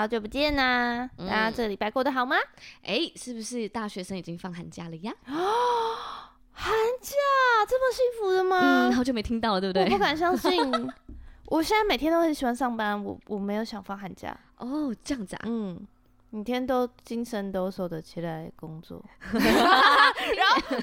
[0.00, 1.10] 好久不见呐、啊！
[1.18, 2.34] 大家这礼拜过得好吗？
[2.82, 5.12] 哎、嗯，是不是大学生已经放寒假了呀？
[5.28, 5.94] 哦，
[6.52, 7.14] 寒假
[7.68, 8.88] 这么幸福的吗？
[8.88, 9.84] 嗯，好久没听到了，对不对？
[9.84, 10.58] 我不敢相信。
[11.48, 14.34] 我现在每天都很喜欢上班，我我没有想放寒假。
[14.56, 15.42] 哦，这样子啊？
[15.44, 15.86] 嗯。
[16.32, 20.76] 每天都精神抖擞的起来工作， 然后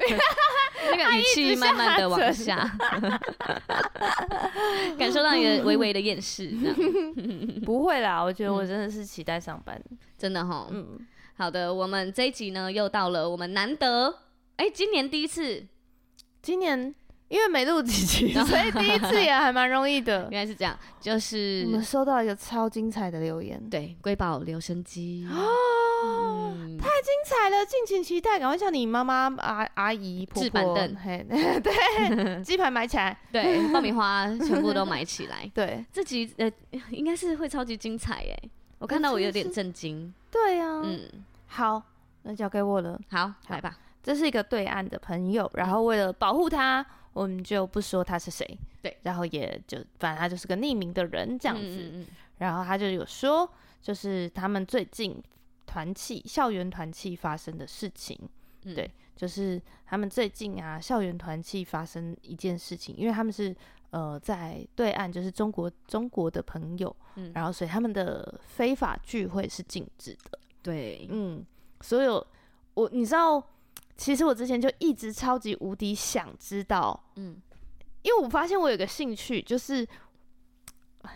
[0.92, 2.58] 那个语气慢慢的往下，
[4.98, 6.54] 感受到一个微微的厌世。
[7.66, 10.68] 不会啦，我觉得我真的是期待上班，嗯、真的哈。
[10.72, 11.00] 嗯，
[11.38, 14.20] 好的，我们这一集呢又到了我们难得，
[14.58, 15.66] 哎、欸，今年第一次，
[16.42, 16.94] 今年。
[17.30, 20.28] 因为没录几集， 所以第一次也还蛮容易的。
[20.32, 31.26] 原来是这样，就是我们收到一个超精彩的留言，对，瑰宝留声机哦、嗯，太精彩了，敬请期待，赶快叫你妈妈、阿阿姨、婆婆、板凳，嘿，
[31.60, 36.50] 对，鸡排买起来，对，爆米花全部都买起来，对，这集呃
[36.92, 38.42] 应该是会超级精彩耶，
[38.80, 41.10] 我看到我有点震惊，对呀、啊，嗯，
[41.48, 41.82] 好，
[42.24, 46.86] 那交给我了，好，来吧，这是一个对岸的朋友，然后为了保护他。
[47.18, 48.46] 我们就不说他是谁，
[48.80, 53.50] 对，然后也就反正他就是个匿名的人这样子，嗯嗯嗯，然后他就有说，
[53.82, 55.20] 就是他们最近
[55.66, 58.16] 团契校园团契发生的事情，
[58.66, 63.56] 嗯，对，就是他们最近啊校园团契发生一件事情，因为他们是
[63.90, 71.44] 呃在对岸，就是中国中国的朋友，嗯，然后所以他们的非法聚会是禁止的，对，嗯，
[71.82, 72.24] 所有
[72.76, 73.44] 我你知道。
[73.98, 77.36] 其实我之前就一直超级无敌想知道，嗯，
[78.04, 79.86] 因为我发现我有个兴趣，就是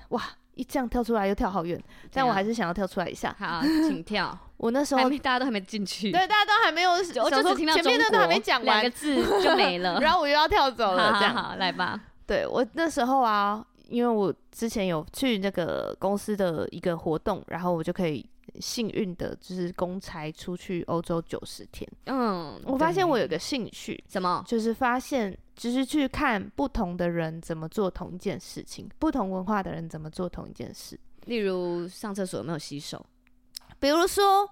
[0.10, 0.22] 哇，
[0.56, 1.82] 一这样跳出来又跳好远，
[2.12, 3.36] 但我还是想要跳出来一下。
[3.40, 4.36] 好，请 跳。
[4.58, 11.14] 我那时候大家都还没进去，对，大家都还没有，我就只听到前面的都还没讲完两个字就没了， 然后我又要跳走了。
[11.20, 12.00] 这样，好，来吧。
[12.26, 18.26] 对，我那时候啊，因为我之前有去那个公司的一个活动，然后我就可以。
[18.60, 21.90] 幸运的就是公差出去欧洲九十天。
[22.06, 24.44] 嗯，我发现我有个兴趣，什么？
[24.48, 31.00] 就是发现，就是去看不同的人怎么做同一件事情，不同文化的人怎么做同一件事。
[31.26, 33.06] 例如上厕所有没有洗手？
[33.80, 34.50] 比如说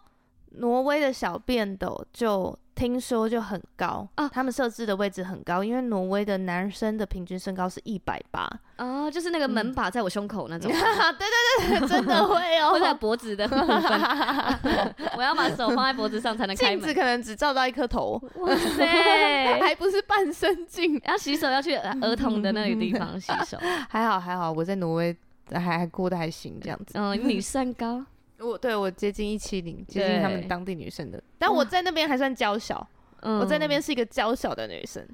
[0.51, 2.57] 挪威的小便斗就。
[2.79, 10.71] 听说就很高啊，他们设置的位置很高，因为挪威的男生的平均身高是一百八啊，就是那个门把在我胸口那 种。
[10.71, 13.67] 对对对，真的会哦， 会在脖子的部分。
[15.17, 16.79] 我要把手放在脖子上才能开门。
[16.79, 20.97] 镜子可能只照到一颗头，哇塞，还不是半身镜。
[21.05, 23.57] 要洗手要去儿童的那个地方洗手。
[23.89, 25.13] 还好还好，我在挪威
[25.51, 26.93] 还还过得还行这样子。
[26.93, 28.05] 嗯，你身高。
[28.39, 32.87] 我对我接近一七零，接近他们当地女生的，但我在那边还算娇小，
[33.21, 35.05] 我在那边是一个娇小的女生。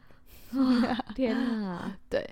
[1.16, 2.24] 天哪，对，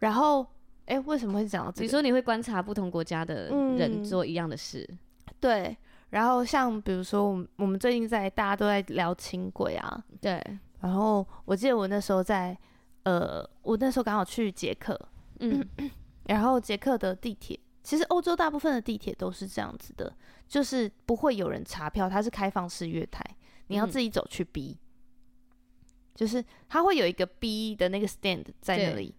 [0.00, 0.42] 然后
[0.86, 1.82] 哎、欸，为什么会讲到这个？
[1.82, 4.98] 你说你会观察不同国家的人做一样的事，嗯、
[5.40, 5.76] 对，
[6.10, 10.42] 然后像比如说我们我们最近在大家都在聊轻轨啊，对，
[10.80, 12.56] 然后我记得我那时候在
[13.04, 14.98] 呃，我那时候刚好去捷克，
[15.40, 15.64] 嗯，
[16.26, 17.58] 然后捷克的地铁。
[17.82, 20.14] 其实欧洲大部分的地铁都是这样子的，
[20.46, 23.24] 就是不会有人查票，它是开放式月台，
[23.66, 29.12] 你要自己走去 B，、嗯、就是它会有一个 B 的那个 stand 在那里，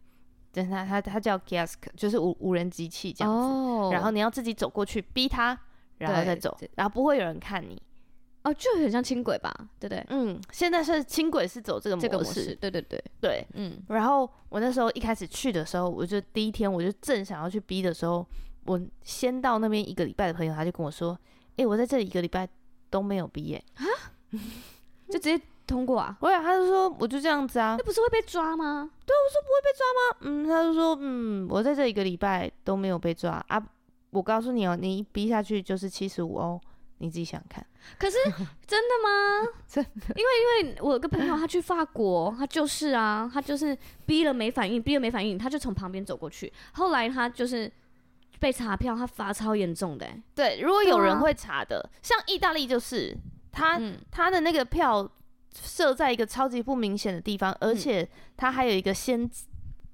[0.54, 5.60] 等它它它叫 kiosk，就是无无人机器这样子、哦，然后你要自己走过去逼它，
[5.98, 7.82] 然后再走，然后不会有人看你。
[8.44, 10.06] 哦，就很像轻轨吧，对不对？
[10.10, 13.82] 嗯，现在是轻轨是走这个模式，这个、模式对对对对，嗯。
[13.88, 18.26] 然后我那时候一开始去的时候，我就第一天我就正想要去 B 的时候。
[18.66, 21.18] 我先到那边一个礼拜的朋友，他就跟我说
[21.56, 22.48] ：“哎、欸，我在这里一个礼拜
[22.90, 23.84] 都没有毕业啊，
[25.10, 28.90] 就直接通过啊？”我呀，他就说：“我就这样子啊。”那不是会被抓吗？
[29.06, 30.18] 对，我说不会被抓吗？
[30.22, 33.62] 嗯，他就说：“嗯，我在这一个礼拜都没有被抓啊。”
[34.12, 36.62] 我告诉你哦，你一逼下去就是七十五欧，
[37.00, 37.66] 你自己想想看。
[38.00, 38.18] 可是
[38.66, 39.50] 真的吗？
[39.68, 40.16] 真的？
[40.16, 47.72] 因为因为我有个朋友他去法国，他就是啊，他就是逼了没反应，逼了没反应，他就从旁边走过去，后来他就是。
[48.44, 50.06] 被查票，他罚超严重的。
[50.36, 53.18] 对，如果有人会查的，啊、像意大利就是
[53.54, 55.10] 他、嗯、他的那个票
[55.54, 58.06] 设在一个超级不明显的地方，而且
[58.36, 59.30] 他还有一个先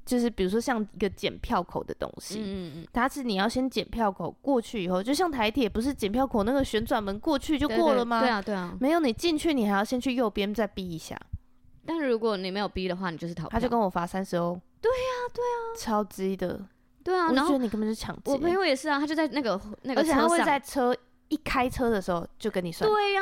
[0.03, 8.19] 就是比如说像一个检票口的东西，嗯嗯，它是你要先检票口过去以后，就像台铁不是检票口那个旋转门过去就过了吗？
[8.21, 11.15] 对啊对啊，没有，你进去你还要先去右边再逼一下。
[11.85, 13.49] 但如果你没有逼的话，你就是逃票。
[13.51, 14.59] 他就跟我罚三十欧。
[14.81, 16.65] 对呀对呀，超级的。
[17.03, 18.31] 对啊，我觉得你根本就抢劫。
[18.31, 20.95] 我朋友也是啊，他就在那个那个车上，而且他会在车
[21.29, 22.87] 一开车的时候就跟你说。
[22.87, 23.21] 对呀。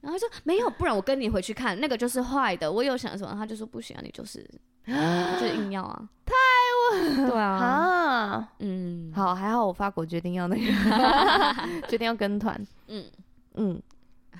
[0.00, 2.72] 然后说没有，不然我跟你回去看那个就是坏的。
[2.72, 4.42] 我有想什么，他就说不行啊，你就是，
[5.38, 6.32] 就硬要啊， 太
[6.96, 10.64] 稳，对啊，啊，嗯，好，还好我法国决定要那个，
[11.86, 13.04] 决定要跟团，嗯
[13.56, 13.78] 嗯，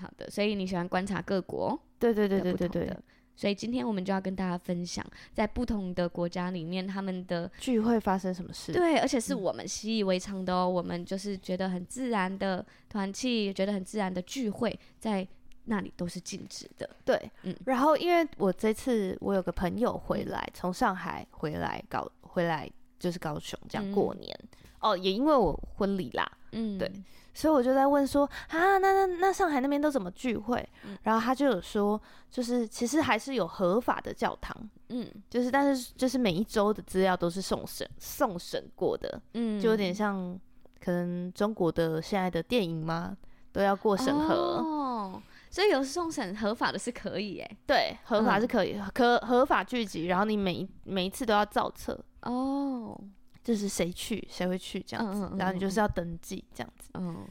[0.00, 2.96] 好的，所以你喜欢观察各国，对对对对对对，
[3.40, 5.02] 所以今天我们就要跟大家分享，
[5.32, 15.26] 在不同的国家里面他们的聚会发生什么事，对，而且是我们习以为常的哦，我们就是觉得很自然的团契，觉得很自然的聚会，在。
[15.66, 26.90] 那里都是禁止的，对，嗯，然后因为我这次我有个朋友回来，从、嗯、上海回来搞回来就是高雄这样过年，嗯、哦，也因为我婚礼啦，嗯，对，
[27.32, 30.68] 所以我就在问说，啊，那那那上海那边都怎么聚会？
[30.84, 32.00] 嗯、然后他就有说，
[32.30, 34.56] 就是其实还是有合法的教堂，
[34.88, 40.38] 嗯，就是但是就是每一周的资料都是送审送审过的，嗯，就有点像
[40.82, 43.16] 可能中国的现在的电影嘛，
[43.52, 44.34] 都要过审核。
[44.34, 45.22] 哦
[45.52, 51.98] 所以有送审合法的是可以哎，对，合法是可以，嗯、可合法聚集，然后你每一每一次都要造册。
[52.22, 52.96] 哦，
[53.42, 57.26] 就是谁去谁会去这样子，嗯嗯嗯，然后你就是要登记这样子，嗯，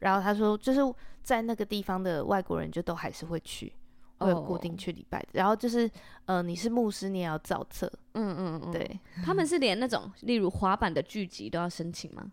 [0.00, 0.80] 然后他说就是
[1.22, 3.72] 在那个地方的外国人就都还是会去，
[4.18, 5.90] 会有固定去礼拜的，然后就是
[6.26, 12.32] 呃你是牧师你也要造册，嗯嗯嗯，对， 他们是连那种例如滑板的聚集都要申请吗？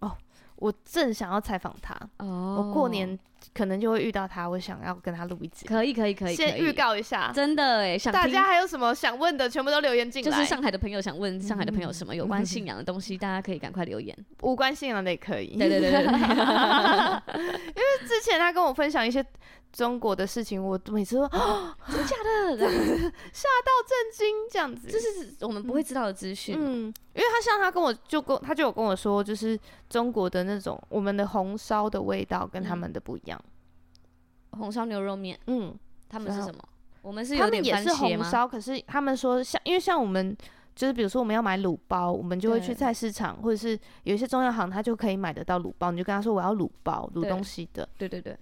[0.00, 0.16] 哦。
[0.56, 2.28] 我正想要采访他，oh.
[2.58, 3.18] 我过年
[3.52, 5.66] 可能就会遇到他，我想要跟他录一集。
[5.66, 10.30] 可以，可以，可以，先预告一下，真的哎，想大家还有什么想问的，全部都留言进来。
[10.30, 14.16] 就是上海的朋友想问上海的朋友什么有关信仰的东西，大家可以赶快留言。
[14.42, 15.56] 无关信仰的也可以。
[15.56, 19.24] 对对对对， 因为之前他跟我分享一些。
[19.74, 22.14] 中国的事情，我每次说哦， 真的假
[22.56, 22.58] 的？
[23.32, 26.56] 吓到震惊，这样子，这是我们不会知道的资讯。
[26.56, 29.58] 嗯，因为他像他跟我就跟他就有跟我说，就是
[29.90, 33.33] 中国的那种我们的红烧的味道跟他们的不一样。
[34.54, 35.74] 红烧牛肉面，嗯，
[36.08, 36.58] 他们是什么？
[37.02, 40.36] 我们是他们也是红烧，可是他们说像，因为像我们
[40.74, 47.88] 就是比如说我们要买卤包，我们就会去菜市场或者是有一些中药行，他就可以买得到卤包，你就跟他说我要卤包卤东西的。
[47.98, 48.36] 对对对。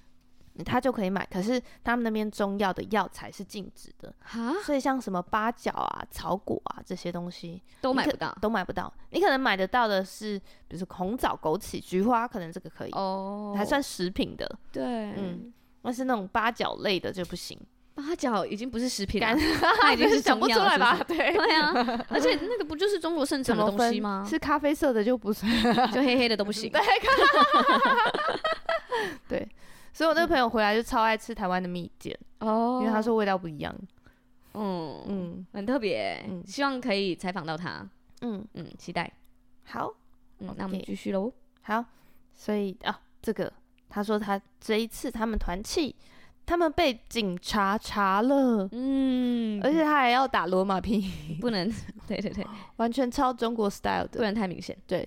[0.66, 4.52] 他就可以买，可是他们那边中药的药材是禁止的，哈？
[4.62, 8.92] 所以像什么八角啊、草果啊这些东西都买不到，都买不到。
[9.12, 10.38] 你可能买得到的是，
[10.68, 12.90] 比如说红枣、枸杞、菊花，可能这个可以。
[12.90, 14.46] 哦，还算食品的。
[14.70, 15.50] 对，嗯，
[15.82, 17.58] 但是那种八角类的就不行。
[17.94, 19.37] 八角已经不是食品了，
[19.82, 20.19] 它已经是。
[20.20, 20.99] 想不出来吧？
[21.06, 21.73] 对，对啊，
[22.08, 24.25] 而且那个不就是中国盛产的东西吗？
[24.26, 25.50] 是咖啡色的就不算，
[25.93, 26.70] 就黑黑的都不行。
[26.73, 26.81] 对。
[29.29, 29.49] 对
[29.93, 33.75] 所以我那个朋友回来就超爱吃台湾的蜜饯哦，因为他说味道不一样。
[34.55, 36.25] 嗯嗯，很特别。
[36.29, 37.87] 嗯，希望可以采访到他。
[38.23, 39.11] 嗯嗯，期待。
[39.64, 39.93] 好，
[40.38, 41.31] 嗯，那我们继续喽。
[41.62, 41.84] 好，
[42.34, 43.52] 所以啊，这个
[43.92, 45.94] 他说他这一次他们团契，
[46.46, 48.66] 他们被警察查了。
[48.72, 51.70] 嗯，而且他还要打罗马拼音，不能。
[52.08, 52.46] 对对对，
[52.76, 54.74] 完全超中国 style 的，不能太明显。
[54.86, 55.06] 对。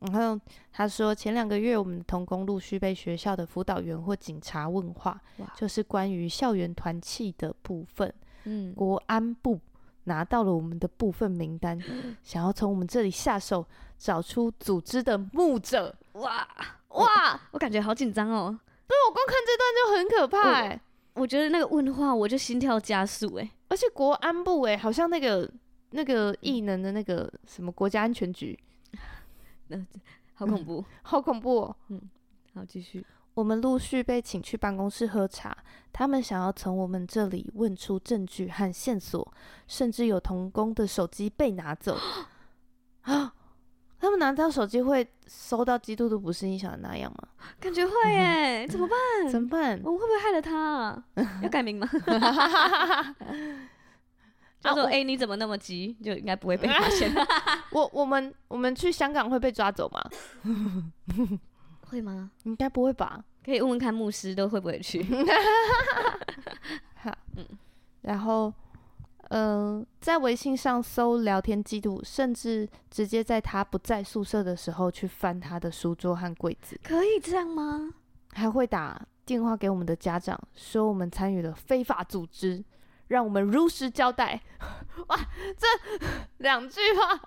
[0.00, 0.38] 然后
[0.70, 5.18] 他说，前两个月我们的同工陆续被学校的辅导员或警察问话，
[5.56, 8.12] 就是关于校园团契的部分。
[8.44, 9.58] 嗯，国安部
[10.04, 13.66] 拿到了我们的部分名单， 嗯、想要从我们这里下手，
[13.98, 15.94] 找出组织的牧者。
[16.12, 16.46] 哇
[16.88, 18.58] 哇，我感觉好紧张哦。
[18.86, 20.80] 对，我光看这段就很可怕哎。
[21.14, 25.50] 我觉得那个问话我就心跳加速哎，而且国安部哎，好像那个
[25.90, 28.58] 那个异能的那个什么国家安全局。
[29.68, 29.76] 那
[30.34, 31.76] 好恐怖，嗯、好恐怖哦！
[31.88, 32.00] 嗯，
[32.54, 33.04] 好，继续。
[33.34, 35.56] 我们陆续被请去办公室喝茶，
[35.92, 39.32] 他们想要从我们这里问出证据和线索，
[39.66, 41.96] 甚至有童工的手机被拿走。
[43.02, 43.34] 啊！
[44.00, 47.28] 他们拿到手机会收到基督徒不是你想的那样吗？
[47.60, 49.28] 感觉会耶，怎么办？
[49.30, 49.80] 怎么办？
[49.84, 51.04] 我们会不会害了他啊？
[51.42, 51.88] 要改名吗？
[54.60, 55.96] 他说：“哎，你怎么那么急？
[56.02, 57.12] 就应该不会被发现。
[57.70, 60.02] 我我们我们去香港会被抓走吗？
[61.88, 62.30] 会吗？
[62.44, 63.22] 应该不会吧？
[63.44, 65.02] 可以问问看牧师都会不会去。
[66.96, 67.46] 好，嗯，
[68.02, 68.52] 然后，
[69.28, 77.94] 嗯、呃，在微信上搜聊天记录，甚至直接在他不在宿舍的时候去翻他的书桌和柜子，可以这样吗？
[78.32, 82.64] 还会打电话给我们的家长，说我们参与了非法组织。”
[83.08, 84.38] 让我们如实交代。
[85.08, 85.18] 哇，
[85.56, 85.66] 这
[86.44, 87.18] 两句话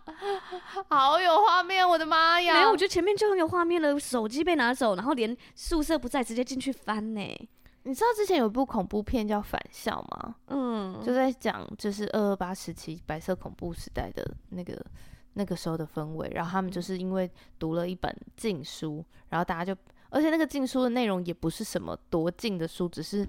[0.89, 2.53] 好有画面，我的妈呀！
[2.53, 3.99] 没有，我觉得前面就很有画面了。
[3.99, 7.49] 手机被拿走，然后连宿舍不在，直接进去翻呢。
[7.83, 10.35] 你知道之前有一部恐怖片叫《返校》吗？
[10.47, 14.85] 嗯，就在讲就是二二八时期白色恐怖时代的那个
[15.33, 16.29] 那个时候的氛围。
[16.33, 19.79] 然后他们就是因为读了一本禁书，然后大家就。
[20.11, 23.25] 而且那个禁书的内容也不是什么多禁的书，只是，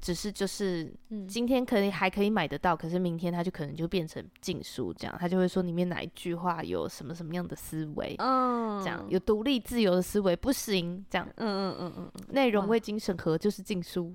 [0.00, 0.90] 只是就是，
[1.28, 14.14] 今天可以还可以买得到，可是明天它就可能就变成禁书，这样他就会说里面哪一句话有什么什么样的思维，这样有独立自由的思维不行，这样，嗯嗯嗯嗯，内容未经审核就是禁书，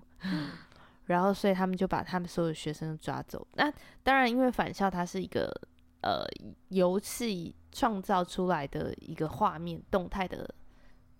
[1.05, 3.45] 然后所以他们就把他们所有学生都抓走。
[3.53, 3.71] 那
[4.01, 5.53] 当然，因为返校它是一个
[6.01, 6.25] 呃
[6.69, 10.49] 游戏创造出来的一个画面动态的。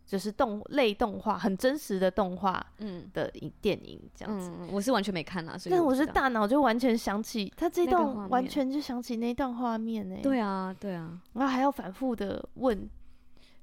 [0.07, 10.21] 就是动类动画，很真实的动画，嗯，的影电影这样子，嗯，我是完全没看啊，但我是大脑就完全想起他这段，完全就想起那段画面呢，欸。
[10.21, 12.89] 对啊，对啊，然后还要反复的问，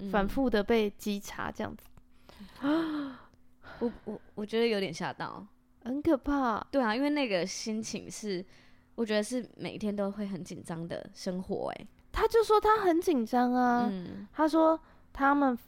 [0.01, 1.87] 嗯，反复的被稽查这样子，
[2.61, 3.31] 啊，
[3.79, 5.47] 我我我觉得有点吓到，
[5.83, 6.63] 很可怕。
[6.71, 8.45] 对啊，因为那个心情是，
[8.97, 11.81] 我觉得是每天都会很紧张的生活，欸。
[11.81, 14.79] 哎，他就说他很紧张啊，嗯，他说
[15.11, 15.59] 他们。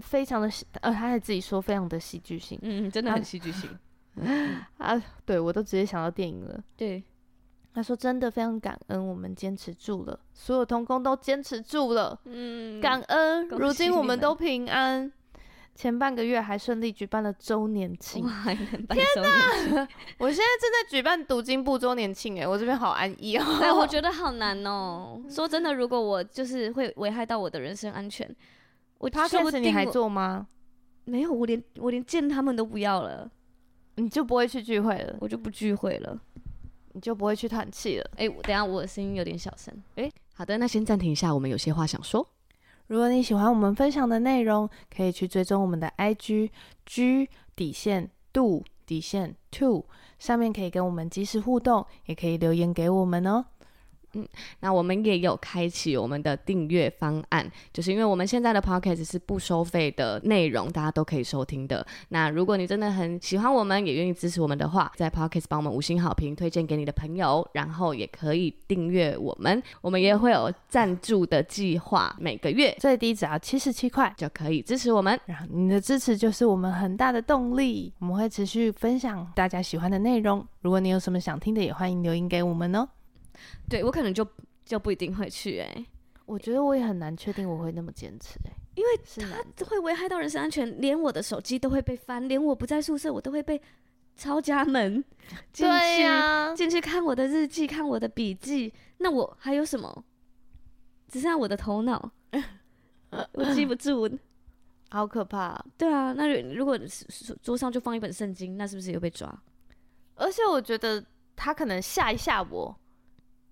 [0.00, 3.70] 非常的呃，他还自己说非常的戏剧性，嗯，真的很戏剧性
[4.78, 5.02] 啊！
[5.24, 6.62] 对，我都直接想到电影了。
[6.76, 7.02] 对，
[7.72, 13.48] 他说真的非常感恩，我们坚持住了，所有童工都坚持住了，嗯，感恩。
[13.48, 15.10] 如今我们都平安，
[15.74, 19.88] 前半个月还顺利举办了周年庆，天哪！
[20.18, 23.44] 我现在正在举办读经部周年庆，哎，我这边好安逸哦。
[23.60, 25.20] 哎，我觉 得好难哦。
[25.28, 28.32] 说真的，如果我就是会危害到我的人身安全。
[28.98, 30.46] 我他说不定你还做吗？
[31.04, 33.30] 没有，我连我连见他们都不要了，
[33.96, 36.18] 你就不会去聚会了，我就不聚会了，
[36.92, 38.10] 你就不会去团气了。
[38.16, 39.74] 哎、欸，等下我的声音有点小声。
[39.96, 42.26] 哎、欸，好的，那先暂停一下，我们有些话想说。
[42.86, 46.50] 如果你喜欢我们分享的内容，可以去追踪我们的 IG
[46.86, 49.84] G 底线 Do 底线 Two，
[50.18, 53.44] 上面可以跟我们及时互动，也可以留言给我们哦。
[54.14, 54.26] 嗯，
[54.60, 61.86] 那我们也有开启我们的订阅方案，就是因为我们现在的 p o c k e t 是不收费的内容，大家都可以收听的。
[62.08, 69.62] 那如果你真的很喜欢我们，也愿意支持我们的话，在 p o c k e t 帮我们五星好评，推荐给你的朋友，然后也可以订阅我们。
[69.80, 75.18] 我们也会有赞助的计划，每个月最低只要七十七块就可以支持我们。
[75.26, 80.46] 然后你的支持就是我们很大的动力，我们会持续分享大家喜欢的内容。
[80.60, 82.88] 如果你有什么想听的，也欢迎留言给我们哦。
[83.68, 84.26] 对，我可能就
[84.64, 85.86] 就不一定会去哎、欸，
[86.26, 88.90] 我觉得我也很难确定我会那么坚持哎、欸，因为
[89.56, 93.60] 他会危害到人身安全，连我的手机都会被翻，连我不在宿舍我都会被
[94.16, 95.04] 抄家门
[95.52, 100.04] 进去进、啊、去看我的日记，看我的笔记，那我还有什么？
[101.08, 102.12] 只剩下我的头脑，
[103.32, 104.10] 我记不住，
[104.90, 105.62] 好可怕。
[105.76, 106.76] 对啊，那如果
[107.42, 109.32] 桌上就放一本圣经，那是不是又被抓？
[110.16, 111.04] 而且我觉得
[111.36, 112.76] 他可能吓一吓我。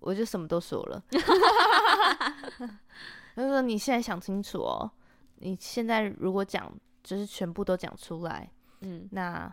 [0.03, 1.01] 我就什么都说了，
[3.35, 4.91] 他说：“你现在想清楚哦，
[5.37, 9.51] 你现在如果讲，就是全部都讲出来，嗯，那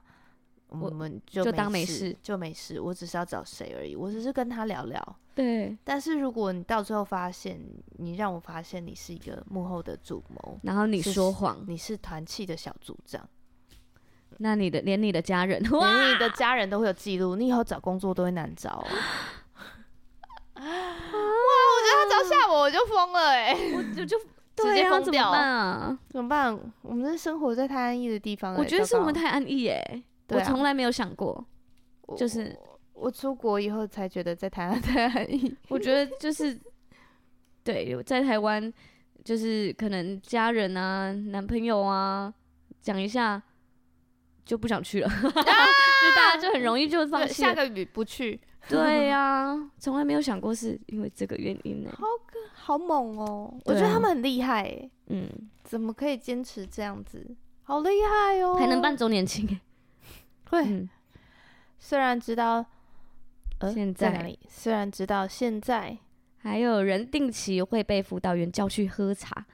[0.68, 2.80] 我们就，就当没事，就没事。
[2.80, 5.16] 我只是要找谁而已，我只是跟他聊聊。
[5.34, 7.58] 对，但是如果你到最后发现，
[7.98, 13.26] 你让我发现你是一个幕后的主谋，然后你说谎，你是团气的小组长，
[14.38, 18.84] 那你的连你的家人，连你的家人都会有记录，你以后找工作都会难找。
[20.60, 23.74] ”吓我，我就疯了哎、欸！
[23.74, 24.18] 我就 就
[24.56, 25.98] 直接疯掉啊！
[26.10, 26.58] 怎么办？
[26.82, 30.04] 我们是生活在太安逸的地方、欸，我觉得是我们太安逸哎、欸！
[30.28, 31.44] 我从来没有想过，
[32.16, 32.56] 就是
[32.92, 35.56] 我，我出国以后才觉得在台湾太安逸。
[35.68, 36.58] 我觉得就是
[37.64, 38.72] 对，在台湾
[39.24, 42.32] 就是可能家人啊、男朋友啊
[42.80, 43.42] 讲一下
[44.44, 48.40] 就不想去了， 啊、就大家就很容易就放弃，下个雨不去。
[48.68, 51.90] 对呀、啊，从来没有想过是因为这个原因呢。
[51.96, 52.06] 好，
[52.52, 53.52] 好猛哦！
[53.52, 55.28] 啊、我觉得他们很厉害，嗯，
[55.64, 57.34] 怎么可以坚持这样子？
[57.62, 58.56] 好厉害哦！
[58.58, 59.58] 还能办周年庆，
[60.50, 60.62] 会。
[60.64, 60.88] 嗯、
[61.78, 62.64] 虽然知道，
[63.58, 64.38] 呃，现在，在哪里？
[64.48, 65.96] 虽然知道现在
[66.38, 69.46] 还有人定期会被辅导员叫去喝茶，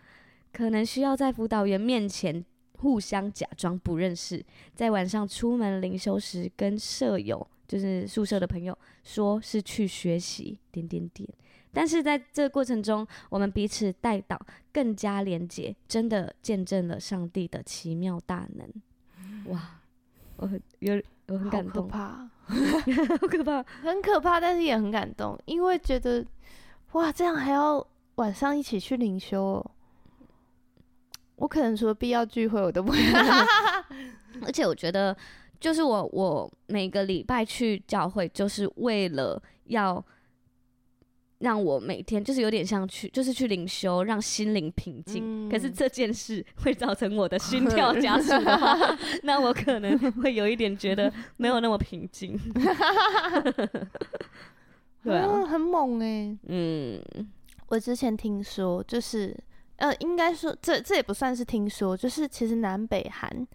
[0.52, 2.44] 可能需要在辅导员面前
[2.78, 4.44] 互相假装不认识，
[4.74, 7.46] 在晚上出门灵修时跟舍友。
[7.66, 11.28] 就是宿舍的朋友说是去学习点点点，
[11.72, 14.40] 但是在这个过程中，我们彼此带导，
[14.72, 18.68] 更加连结，真的见证了上帝的奇妙大能。
[19.52, 19.80] 哇，
[20.36, 26.24] 我很有我很感动，好可怕， 好可怕，很可怕，但是也很感动，因为觉得
[26.92, 27.84] 哇，这样还要
[28.16, 29.70] 晚上一起去灵修哦。
[31.36, 32.98] 我可能说必要聚会我都不会，
[34.42, 35.14] 而且我觉得，
[35.60, 40.04] 就是我我每个礼拜去教会，就是为了要
[41.38, 45.22] 让我每天就是有点像去，就是去灵修，让心灵平静。
[45.24, 48.76] 嗯、可是这件事 会造成我的心 跳加速的话，
[49.24, 52.38] 那我可能会有一点觉得没有那么平静。
[55.02, 56.38] 对啊，嗯、很猛哎、欸。
[56.48, 57.02] 嗯，
[57.68, 59.36] 我之前听说就是。
[59.78, 63.46] 呃，应该说这这也不算是听说，就是其实南北韩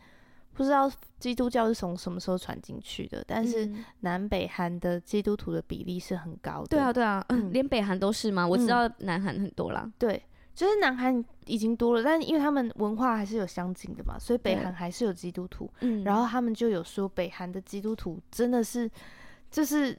[0.53, 3.70] 不知道基督教是从什么时候传进去的，但是
[4.01, 6.67] 南北韩的基督徒的比例是很高的。
[6.67, 8.48] 对啊，对啊，嗯，连北韩都是吗？
[8.48, 9.91] 我知道南韩很多啦。
[9.98, 10.22] 对，
[10.53, 15.70] 就是南韩已经多了，但因为他们文化还是有相近的嘛，所以北韩还是有基督徒。
[15.79, 18.89] 嗯，然后他们就有说，北韩的基督徒真的是
[19.50, 19.98] 就是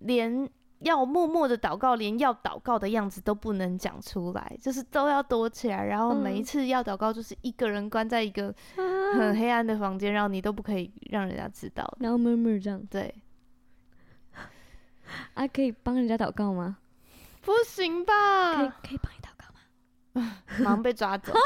[0.00, 0.48] 连。
[0.84, 5.84] 要默默的祷告，连要祷告的样子都不能讲出来，就是都要躲起来。
[5.84, 11.96] 然后每一次要祷告，就是一个人关在一个很黑暗的房间，然后你都不可以让人家知道。
[12.00, 13.14] 然后默默这样，对。
[15.34, 16.78] 啊，可以帮人家祷告吗？
[17.42, 18.56] 不行吧？
[18.56, 20.32] 可以，可以帮你祷告吗？
[20.60, 21.32] 马上被抓走。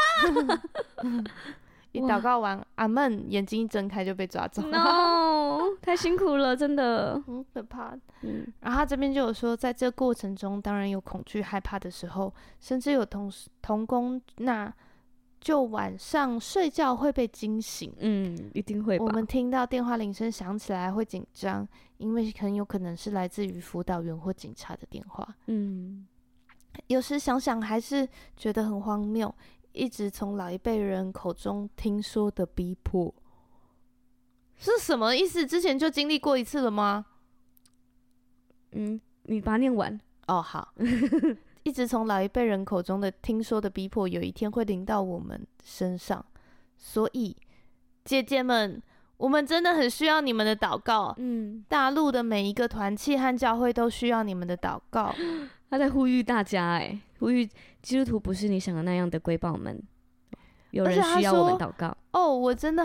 [1.92, 4.62] 一祷告完，阿门，眼睛一睁开就被抓走。
[4.62, 7.96] No， 太辛苦了，真的，很可怕。
[8.22, 14.72] 嗯，然后他这边就有说，在这过程中，当然有恐惧、害怕的时候，甚至有同同工，那
[15.40, 17.92] 就晚上睡觉会被惊醒。
[18.00, 18.98] 嗯，一定会。
[18.98, 21.66] 我们听到电话铃声响起来会紧张，
[21.96, 25.26] 因为很有可能是来自于辅导员或警察的电话。
[25.46, 26.06] 嗯，
[26.88, 29.34] 有时想想还是觉得很荒谬。
[29.78, 33.14] 一直从老一辈人口中听说的逼迫
[34.56, 35.46] 是什么意思？
[35.46, 37.06] 之前就经历过一次了吗？
[38.72, 40.42] 嗯，你把它念完哦。
[40.42, 40.74] 好，
[41.62, 46.24] 一直从老一辈人口中的听说的逼迫，有一天会临到我们身上。
[46.76, 47.36] 所以，
[48.04, 48.82] 姐姐们，
[49.16, 51.14] 我们真的很需要你们的祷告。
[51.18, 55.14] 嗯，大陆的每一个团契和教会都需要你们的祷告。
[55.70, 57.48] 他在呼吁大家，哎，呼吁
[57.82, 59.82] 基督徒不是你想的那样的瑰宝们，
[60.70, 61.96] 有人需要我们祷告。
[62.12, 62.84] 哦，我真的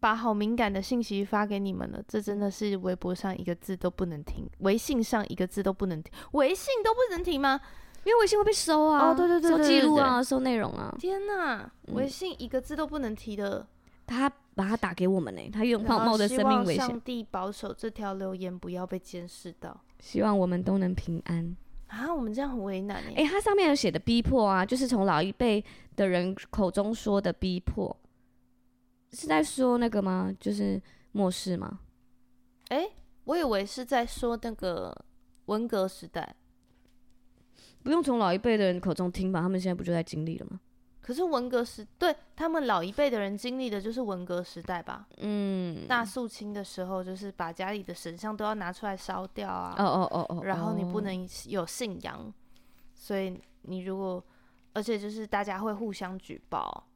[0.00, 7.60] 把好敏感的信息发给你们了，这真的是微博上一个字都不能停，微信上一个字都不能停，微信都不能停吗？
[8.04, 10.94] 因为微信会被收啊，哦，对对对，收记录啊，收内容啊。
[10.98, 13.66] 天哪，微信一个字都不能提的，嗯、
[14.06, 16.86] 他把他打给我们呢，他用冒着生命危险。
[16.86, 21.56] 上帝保守这条留言不要被监视到，希望我们都能平安。
[21.86, 23.08] 啊，我们这样很为难哎。
[23.16, 27.96] 哎、欸，它上面有写的逼迫啊，就是从老一辈的人口中说的逼迫，
[29.12, 30.34] 是在说那个吗？
[30.40, 30.80] 就是
[31.12, 31.80] 末世吗？
[32.68, 32.92] 哎、欸，
[33.24, 34.92] 我以为是在说那个
[35.46, 36.34] 文革时代，
[37.82, 39.40] 不用从老一辈的人口中听吧？
[39.40, 40.60] 他们现在不就在经历了吗？
[41.06, 45.06] 可是文革时，对他们老一辈的人经历的就是文革时代吧？
[45.18, 49.76] 嗯，大肃清的时候，就是把家里的神像都要拿出来烧掉啊！
[49.78, 52.34] 哦哦哦哦，然后你不能有信仰，
[52.92, 54.20] 所以你如果，
[54.72, 56.88] 而且就是大家会互相举报，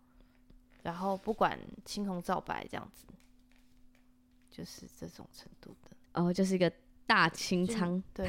[0.82, 3.06] 然后不管青红皂白这样子，
[4.50, 5.90] 就是这种程度的。
[6.14, 6.68] 哦，就是一个
[7.06, 8.28] 大清仓， 对。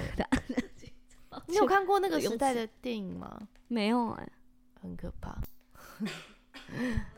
[1.47, 3.35] 你有看过那个时代的电影吗？
[3.67, 4.31] 没有哎、欸，
[4.79, 5.35] 很可怕。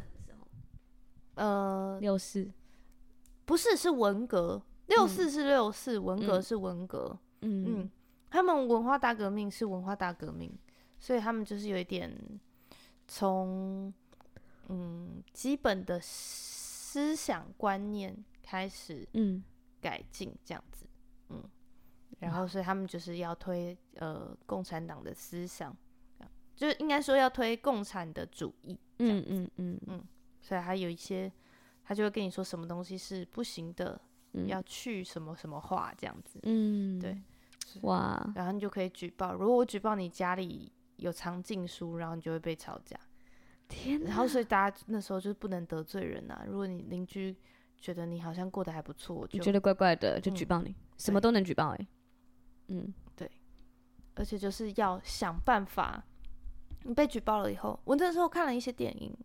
[1.35, 2.51] 呃，六四
[3.45, 4.61] 不是，是文革。
[4.87, 7.17] 六四是六四，嗯，文革是文革。
[7.41, 7.91] 嗯嗯，
[8.29, 10.55] 他们文化大革命是文化大革命，
[10.99, 12.15] 所以他们就是有一点
[13.07, 13.91] 从
[14.67, 19.43] 嗯基本的思想观念开始嗯
[19.81, 20.85] 改进这样子
[21.29, 21.43] 嗯，
[22.19, 25.75] 然后所以他们就是要推呃共产党的思想。
[26.63, 30.01] 就是应该说要推共产的主义，嗯嗯嗯嗯，
[30.39, 31.29] 所以还有一些，
[31.83, 33.99] 他就会跟你说什么东西是不行的，
[34.31, 37.21] 嗯、要去什么什么话这样子，嗯，对，
[37.81, 42.97] 哇，然后你就可以举报，如果我举报你家里有藏禁书，然后你就会被吵架，
[43.67, 47.35] 天哪，然后所以大家那时候就是不能得罪人啊，如果你邻居
[47.77, 51.87] 觉得你好像过得还不错，就觉得怪怪的，就举报你，嗯、什么都能举报哎、欸，
[52.69, 53.29] 嗯，对，
[54.15, 56.01] 而且就是要想办法。
[56.83, 59.15] 你被举报了以后，我那时候看了一些电影，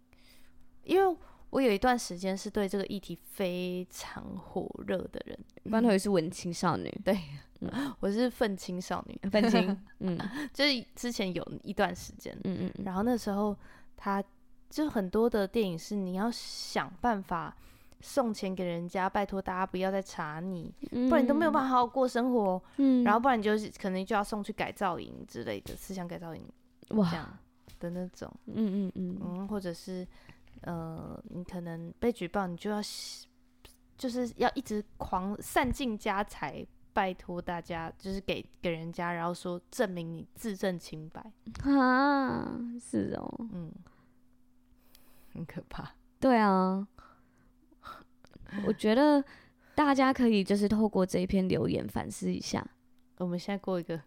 [0.84, 1.16] 因为
[1.50, 5.38] 我有一段时间是对这个议题非常火热的人。
[5.64, 7.18] 一般都会是文青少女，对，
[7.60, 10.18] 嗯、我是愤青少女，愤青， 嗯，
[10.52, 13.56] 就是之前有一段时间，嗯，嗯嗯，然后那时候
[13.96, 14.22] 他
[14.68, 17.56] 就很多的电影是你要想办法
[18.00, 22.62] 送钱给人家，拜托大家不要再查你，不然你都没有办法好好过生活。
[22.76, 26.42] 嗯，然后不然你就是可能就要送去改造营之类的思想改造营，
[26.90, 27.38] 哇，这样
[27.78, 28.32] 的那种。
[28.46, 30.06] 嗯嗯嗯嗯，或者是
[30.62, 32.80] 呃，你可能被举报，你就要
[33.96, 41.32] 就是要一直狂散尽家财，拜托大家就是给给人家，然后说证明你自证清白
[41.70, 43.72] 啊，是哦，嗯，
[45.32, 45.92] 很可怕。
[46.20, 46.86] 对啊。
[48.66, 49.22] 我觉得
[49.74, 52.66] 大家可以就是透过这一篇留言反思一下，
[53.18, 54.00] 我们现在过一个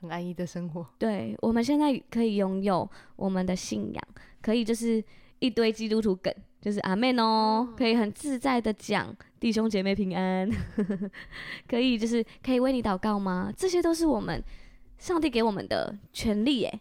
[0.00, 0.86] 很安逸的生活。
[0.98, 4.04] 对，我们现在可以拥有我们的信仰，
[4.42, 5.02] 可以就是
[5.38, 10.50] 一堆基督徒梗，就是阿门哦，可以很自在的讲弟兄姐妹平安，
[11.68, 13.52] 可以就是可以为你祷告吗？
[13.56, 14.42] 这些都是我们
[14.98, 16.80] 上帝给我们的权利耶。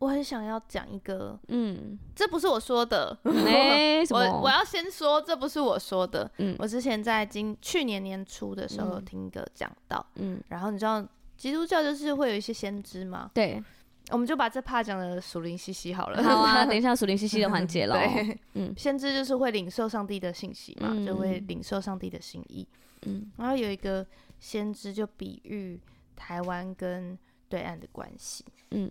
[0.00, 4.20] 我很想要讲一个，嗯，这不是我说的， 没什么。
[4.20, 6.30] 我我要先说，这不是我说的。
[6.38, 11.02] 嗯，我之前在今去年年初的时候听一个讲到，嗯，然后你知道
[11.44, 13.30] 基督教就是会有一些先知嘛？
[13.34, 13.62] 对，
[14.08, 16.22] 我们就把这怕讲的属灵兮兮好了。
[16.22, 17.98] 好啊， 等一下属灵兮兮的环节了。
[17.98, 22.66] 对，嗯，先知就是会领受上帝的信息嘛，就会领受上帝的心意。
[23.02, 24.06] 嗯，然后有一个
[24.40, 25.78] 先知就比喻
[26.16, 27.18] 台湾跟
[27.50, 28.90] 对岸的关系，嗯。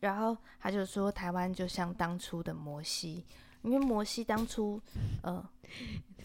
[0.00, 3.22] 然后他就说，台湾就像当初的摩西，
[3.60, 4.80] 因为摩西当初，
[5.22, 5.46] 呃，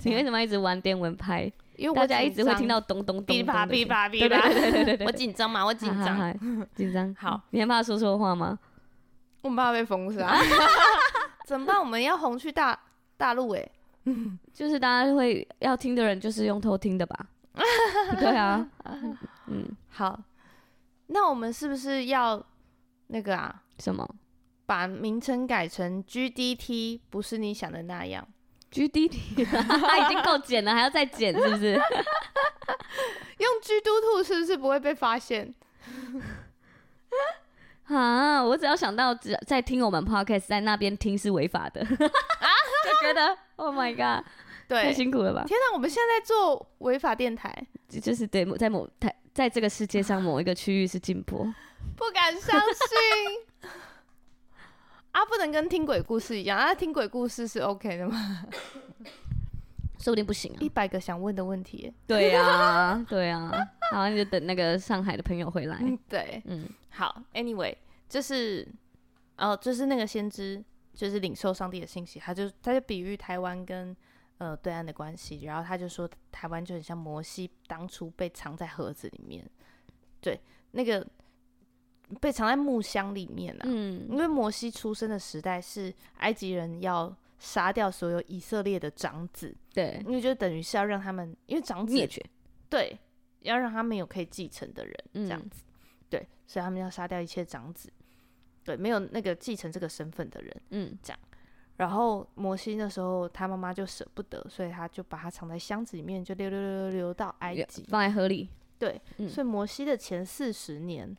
[0.04, 1.52] 你为什么一直玩电蚊拍？
[1.80, 6.38] 因为大家一直会听到咚咚咚，哔吧哔吧哔吧，对对对， 我紧张嘛，我紧张，
[6.76, 7.16] 紧张。
[7.16, 8.60] 好，你害怕说错话吗？
[9.42, 10.36] 我怕被封杀，
[11.48, 11.80] 怎么办？
[11.80, 12.78] 我们要红去大
[13.16, 13.72] 大陆哎，
[14.54, 17.26] 就是大家会要听的人，就是用偷听的吧？
[18.20, 18.68] 对啊，
[19.48, 20.20] 嗯，好，
[21.08, 22.44] 那我们是不是要
[23.08, 23.64] 那个啊？
[23.80, 24.08] 什么？
[24.66, 28.28] 把名称改成 GDT，不是你想的那样。
[28.72, 31.74] GDT，他已经够剪了，还要再剪，是不是？
[33.40, 35.54] 用基督徒是不是不会被发现？
[37.88, 38.44] 啊！
[38.44, 41.98] 我只要想到只在听我们 podcast，在那边听是违法的， 就
[43.02, 44.24] 觉得 Oh my God，
[44.68, 45.44] 对，太辛苦了吧？
[45.48, 47.52] 天哪，我们现在在做违法电台，
[47.90, 51.44] 就是对，在某台，在这个世界上某一个区域是禁播。
[51.96, 53.72] 不敢相信
[55.12, 55.26] 啊！
[55.26, 56.74] 不能跟听鬼故事一样啊！
[56.74, 58.46] 听鬼故事是 OK 的吗？
[60.00, 60.58] 说不定不行啊！
[60.62, 61.94] 一百个想问的问题。
[62.08, 63.68] 对呀、啊，对呀、啊。
[63.92, 65.78] 然后你就等那个上海的朋友回来。
[65.82, 67.22] 嗯、对，嗯，好。
[67.34, 67.76] Anyway，
[68.08, 68.68] 就是
[69.38, 73.96] 哦，就是那个先知，就是领受上帝的信息，他就他就比喻台湾跟
[74.38, 79.46] 呃对岸的关系，然后他就说台湾就很像摩西当初被藏在盒子里面，
[80.22, 80.40] 对，
[80.72, 81.06] 那个。
[82.20, 92.26] 被藏在木箱里面啊，嗯，因为摩西出生的时代是埃及人要杀掉所有以色列的长子，对，因为就等于是要让他们，因为长子灭绝，
[92.68, 92.98] 对，
[93.42, 97.92] 要让他们有可以继承的人，这样子，嗯、对，所以他们要杀掉一切长子，
[98.64, 101.20] 对，没有那个继承这个身份的人，嗯，这样，
[101.78, 111.16] 然后摩西那时候他妈妈就舍不得，所以他就把他藏在箱子里面，就溜溜溜溜溜到埃及，放在河里，对，嗯、所以摩西的前四十年。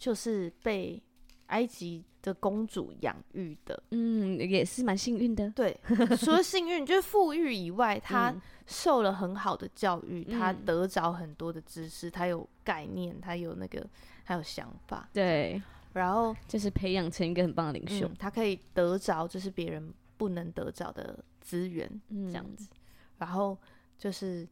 [0.00, 1.00] 就是被
[1.48, 5.50] 埃及的公主养育的，嗯，也是蛮幸运的。
[5.50, 5.78] 对，
[6.18, 8.34] 除了幸运，就是富裕以外，他
[8.66, 13.86] 受了很好的教育，嗯、他得着很多的知识，他有概念，他有那个，
[14.24, 15.06] 他有想法。
[15.12, 22.66] 对，然后就是培养成一个很棒的领袖，嗯、他可以得着就是别人不能得着的资源，这样子。
[22.72, 22.78] 嗯、
[23.18, 23.56] 然后
[23.98, 24.48] 就是。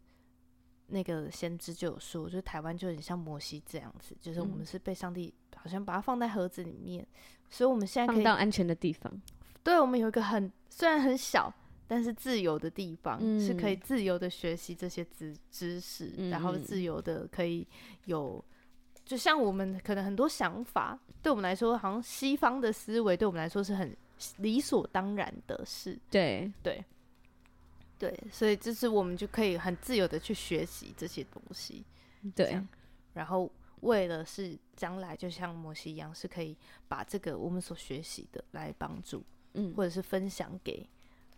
[0.89, 9.13] 那个先知就有说，就是台湾就很像摩西这样子，就是我们是被上帝好像把它放在盒子里面，嗯、所以我们现在可以放到安全的地方。
[9.63, 11.53] 对，我们有一个很虽然很小，
[11.87, 17.67] 但是自由的地方，嗯、是可以自由的学习这些知知识，嗯、然后自由的可以
[18.07, 18.43] 有，
[19.05, 23.95] 就像我们可能很多想法，对我们来说，好像西方的思维对我们来说是很
[24.39, 25.99] 理所当然的事。
[26.11, 26.83] 对对。
[27.99, 31.85] 对，所以就是我们就可以很自由的去学习这些东西，
[32.35, 32.63] 对。
[33.15, 36.57] 然后为了是将来，就像摩西一样，是可以
[36.87, 40.89] 把这个我们所学习的来帮助，嗯，或者是分享给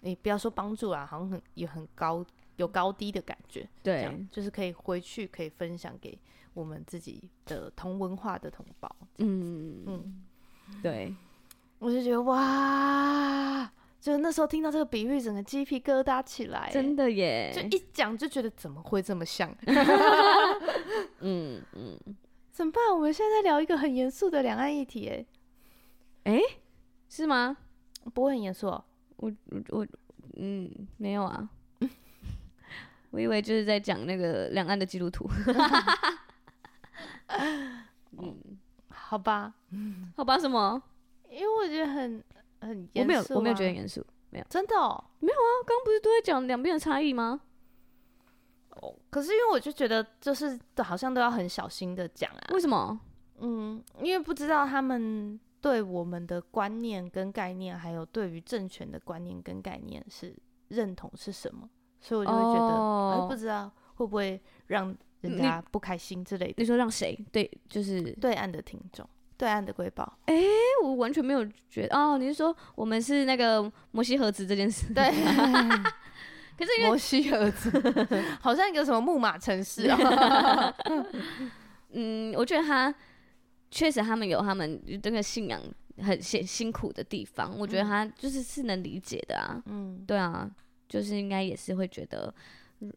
[0.00, 0.14] 你。
[0.14, 2.22] 不要说帮助啊，好像很有很高
[2.56, 6.18] 有高低的感觉，对，就是可以回去可以分享给
[6.52, 10.22] 我们自己的同文化的同胞，嗯嗯，
[10.82, 11.14] 对，
[11.78, 13.72] 我就觉得哇。
[14.00, 17.52] 就那时候听到这个比喻，整个鸡皮疙瘩起来，真的耶！
[17.54, 19.54] 就一讲就觉得怎么会这么像？
[21.20, 21.98] 嗯嗯，
[22.50, 22.82] 怎么办？
[22.94, 25.26] 我们现在在聊一个很严肃的两岸议题，哎，
[26.24, 26.40] 哎，
[27.10, 27.56] 是吗？
[28.14, 28.68] 不会很严肃？
[28.68, 28.84] 我
[29.18, 29.32] 我
[29.68, 29.86] 我，
[30.36, 31.48] 嗯，没有啊。
[33.10, 35.28] 我以为就是在讲那个两岸的基督徒。
[38.16, 38.38] 嗯，
[38.88, 39.52] 好吧，
[40.16, 40.82] 好吧，什么？
[41.28, 42.22] 因为我觉得很
[42.60, 43.02] 很严肃啊。
[43.02, 45.50] 我没有，我没有觉得严肃，没有，真的哦，没有啊。
[45.66, 47.40] 刚刚不是都在讲两边的差异吗？
[48.82, 52.50] 哦，可是因为我就觉得，就是好像都要很小心的讲啊。
[52.52, 52.98] 为什么？
[53.38, 60.34] 嗯，因为不知道他们对我们的观念跟概念，还有对于政权的观念跟概念是
[60.68, 61.68] 认同是什么，
[62.00, 66.54] 所以我就会觉得，不知道会不会让人家不开心之类的。
[66.58, 67.18] 你，你说让谁？
[67.32, 69.08] 对，就是对岸的听众，
[69.40, 70.18] 对岸的瑰宝。
[70.26, 70.34] 哎，
[70.84, 72.18] 我完全没有觉得哦。
[72.18, 74.84] 你是说我们是那个摩西盒子这件事？
[74.92, 75.10] 对。
[76.58, 77.70] 可是因为摩西盒子
[78.38, 80.74] 好像一个什么木马城市啊。
[81.92, 82.94] 嗯，我觉得他
[83.70, 85.58] 确实他们有他们这个信仰
[86.02, 89.62] 很辛辛苦的地方，我觉得他就是是能理解的啊。
[89.64, 90.50] 嗯，对啊，
[90.86, 92.32] 就是应该也是会觉得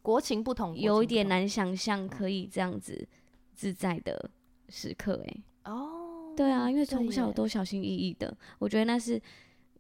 [0.02, 3.08] 国情不同，有一点难想象可以这样子
[3.56, 4.30] 自在的
[4.68, 5.24] 时刻。
[5.26, 6.03] 哎，哦，
[6.36, 9.22] 对啊，因为从小都小心翼翼的，我觉得那是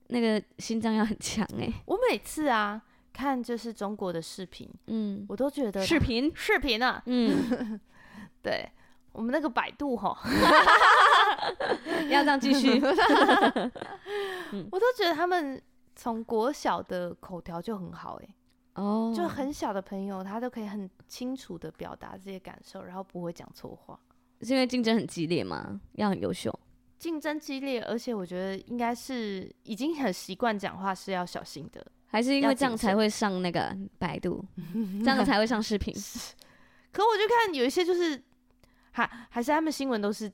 [0.07, 1.71] 那个心脏要很强哎。
[1.85, 2.81] 我每次啊。
[3.15, 7.79] 看就是中国的视频，嗯，我都觉得视频视频啊，嗯，
[8.41, 8.67] 对
[9.11, 10.17] 我们那个百度吼，
[12.09, 12.81] 要这样继续，
[14.71, 15.61] 我都觉得他们
[15.95, 18.35] 从国小的口条就很好哎，
[18.81, 19.53] 哦，就很。
[19.53, 23.99] 小的朋友他都可以很清楚的表达这些感受，然后不会讲错话，
[24.43, 25.79] 是因为竞争很激烈吗？
[25.93, 26.57] 要很优秀，
[26.99, 31.85] 竞争激烈，而且我觉得应该是已经很习惯讲话是要小心的。
[32.07, 34.45] 还是因为这样才会上那个百度，
[35.03, 35.93] 这样才会上视频。
[36.91, 38.21] 可我就看有一些就是，
[38.91, 40.31] 还还是他们新闻都是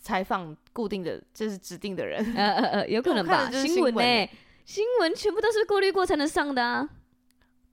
[0.00, 2.34] 采访固定的，就是指定的人。
[2.34, 3.48] 呃呃呃，有可能吧？
[3.54, 4.28] 新闻呢？
[4.64, 6.88] 新闻全部都是过滤过才能上的啊。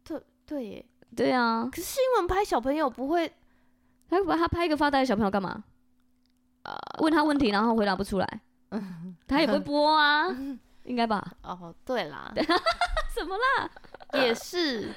[0.04, 1.68] 对对耶，对啊。
[1.72, 3.32] 可是新闻拍小朋友不会，
[4.10, 5.63] 他把他拍一个发呆的小朋友干嘛？
[6.63, 8.41] 呃，问他问题然后回答不出来，
[9.28, 10.28] 他也不会播啊，
[10.84, 11.26] 应该吧？
[11.43, 12.32] 哦，对啦。
[13.15, 13.69] 怎么啦？
[14.13, 14.91] 也是，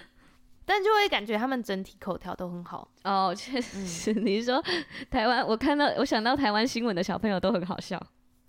[0.64, 3.35] 但就会感觉他们整体口条都很好哦。
[3.35, 4.62] 确实是，嗯、你是说
[5.11, 5.46] 台湾？
[5.46, 8.01] 我看到，我想到台湾新闻的小朋友都很好笑，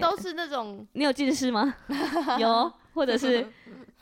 [0.00, 0.86] 都是那种。
[0.92, 1.74] 你有近视吗？
[2.38, 3.46] 有，或者是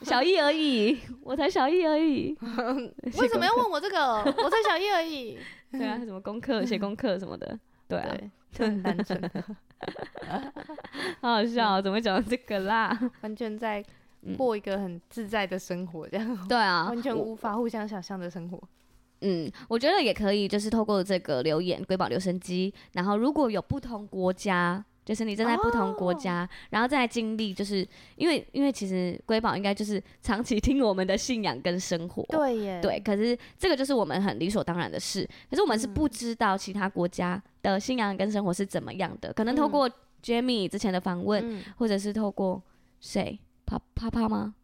[0.07, 2.37] 小一而已，我才小一而已。
[3.19, 4.17] 为什么要问我这个？
[4.25, 5.39] 我才小一而已。
[5.73, 7.59] 对啊，什么功课、写功课什么的，
[7.89, 8.17] 对啊，
[8.53, 9.31] 就很单纯。
[11.21, 12.99] 好好笑，喔，怎么会讲到这个啦？
[13.21, 13.85] 完全在。
[14.37, 18.63] 过一个很自在的生活，这样对啊，完全无法互相想象的生活。
[19.23, 27.87] 嗯，我觉得也可以，就是透过这个留言瑰宝留声机，然后如果有不同国家，就是你正在不同国家，哦、然后再经历，就是
[28.17, 33.01] 因为因为其实瑰宝应该就是 长期听我们的信仰跟生活，对耶，对。
[33.01, 39.91] 可是这个就是我们很理所当然的事，可是我们是不知道其他国家的信仰跟生活是怎么样的，可能透过
[40.23, 42.63] Jamie 之前的访问，嗯、或者是透过
[43.01, 43.39] 谁。
[43.67, 44.55] 啪啪啪吗？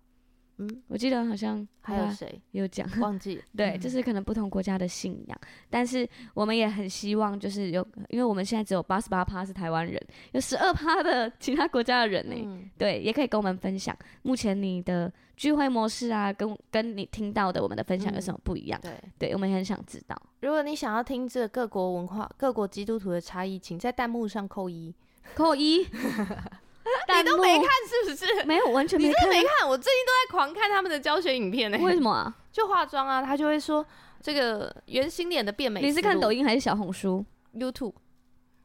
[0.58, 3.42] 嗯，我记得好像还有谁有讲，忘记。
[3.54, 5.38] 对，就是可能不同国家的信仰，
[5.68, 12.42] 但是我们也很希望，就是有，因为我们现在只有八十八趴是台湾人，有十二趴的其他国家的人呢、欸。
[12.46, 18.80] 嗯、对，也可以跟我们分享，目前你的聚会模式啊，跟跟你听到的我们的分享有什么不一样？
[18.84, 20.16] 嗯、对，对我们也很想知道。
[20.40, 24.94] 如果你想要听这各国文化、各国基督徒的差异，请在弹幕上扣一，
[25.34, 25.86] 扣一。
[27.16, 28.42] 你都没看是不是？
[28.44, 29.10] 没有，完全没看。
[29.10, 29.68] 你真的没看？
[29.68, 31.82] 我最近都在狂看他们的教学影片呢、欸。
[31.82, 32.34] 为什么啊？
[32.52, 33.84] 就化妆啊，他就会说
[34.20, 35.80] 这个圆心脸的变美。
[35.80, 37.94] 你是看抖音还是小红书？YouTube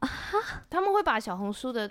[0.00, 0.08] 啊？
[0.70, 1.90] 他们会把小红书的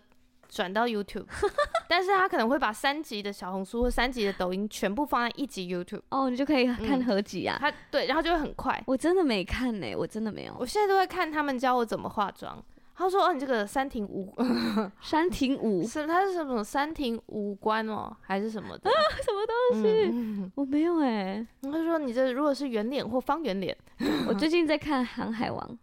[0.49, 1.25] 转到 YouTube，
[1.87, 6.01] 但是他可能会把三集的小红书或三集的抖音全部放在一集 YouTube。
[6.09, 7.57] 哦，你就可以看合集啊。
[7.59, 8.81] 他对，然后就会很快。
[8.87, 10.55] 我真的没看呢、欸，我真的没有。
[10.59, 12.61] 我现在都会看他们教我怎么化妆。
[13.01, 14.33] 他说：“哦，你这个三庭五，
[15.01, 18.89] 三庭五是他是什么三庭五官哦，还是什么的？
[18.89, 20.09] 啊，什么东西？
[20.13, 21.47] 嗯、我没有哎、欸。
[21.63, 23.75] 他说你这如果是圆脸或方圆脸，
[24.27, 25.77] 我最近在看《航海王》，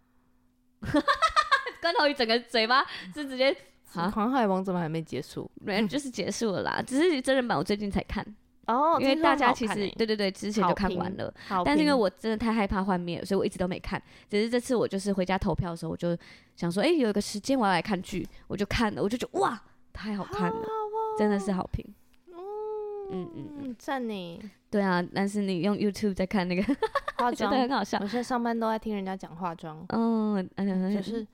[1.83, 3.51] 关头鱼整个嘴巴是直接
[3.95, 5.51] 啊，《航海王》怎么还没结束？
[5.57, 8.25] 没，就是结束了啦，只是真人版我最近才看。”
[8.69, 11.33] 哦，因为大家其实对对对，之前就看完了，
[11.65, 14.01] 但是因为我真的太害怕幻灭，所以我一直都没看。
[14.29, 16.17] 只是这次我就是回家投票的时候，我就
[16.55, 19.59] 想说，哎，有一个时间我要来看剧，我就看了，我就觉得哇，
[19.93, 20.63] 太好看了，
[21.19, 21.85] 真的是好评。
[23.11, 24.39] 嗯嗯嗯，赞你。
[24.71, 26.63] 对啊，但是你用 YouTube 在看那个
[27.17, 27.99] 化 妆，很好笑。
[28.03, 30.47] 我现在上班都在听人家讲化妆，嗯，
[30.95, 31.27] 就是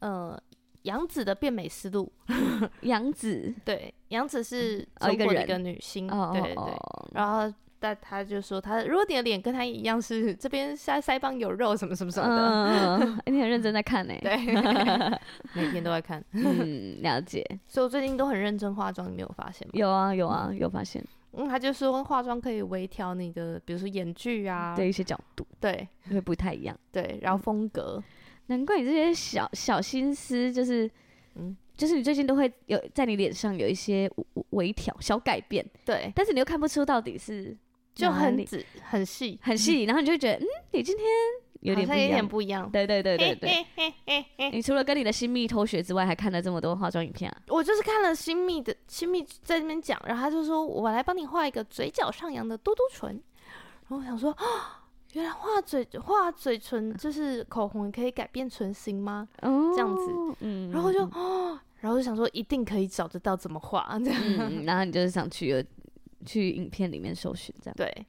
[0.00, 0.38] 呃。
[0.82, 2.10] 杨紫的变美思路，
[2.82, 3.54] 杨紫。
[3.64, 6.74] 对，杨紫是中国的一个女星，对对对，
[7.12, 14.14] 然后但他就说他如果你的脸跟他一样是这边腮腮帮有肉什么什么什么的，嗯，你很认真在看呢？
[14.22, 14.36] 对，
[15.54, 17.44] 每天都在看，嗯，了解。
[17.66, 19.72] 所以我最近都很认真化妆，你没有发现吗？
[19.74, 21.04] 有啊有啊有发现。
[21.34, 25.88] 嗯，他就说化妆可以微调你的，比如说眼距啊，对一些角度，对。
[26.10, 28.02] 会不太一样，对，然后风格，
[28.52, 30.90] 难怪你这些小小心思就是，
[31.34, 31.56] 嗯。
[31.74, 34.08] 就是你最近都会有在你脸上有一些
[34.50, 37.56] 微调小改变，对，但是你又看不出到底是
[37.94, 41.06] 就很仔很细很细，然后你就会觉得嗯，你今天
[41.60, 44.50] 有点不一样，有点不一样，对对对对对。
[44.52, 47.42] 你除了跟你的新密偷学之外，还看了这么多化妆影片啊？
[47.48, 54.81] 我就是看了新密的新密在那边讲，然后他就说我来帮你画一个嘴角上扬的嘟嘟唇，然后我想说啊。
[55.12, 59.28] 原来画嘴画嘴唇就是口红，可以改变唇形吗？
[59.42, 65.64] 哦，这样子，嗯，然后就哦， 然后就想说一定可以找得到怎么画，这样，嗯，然后你就是想去
[66.24, 68.06] 去影片里面搜寻这样，对，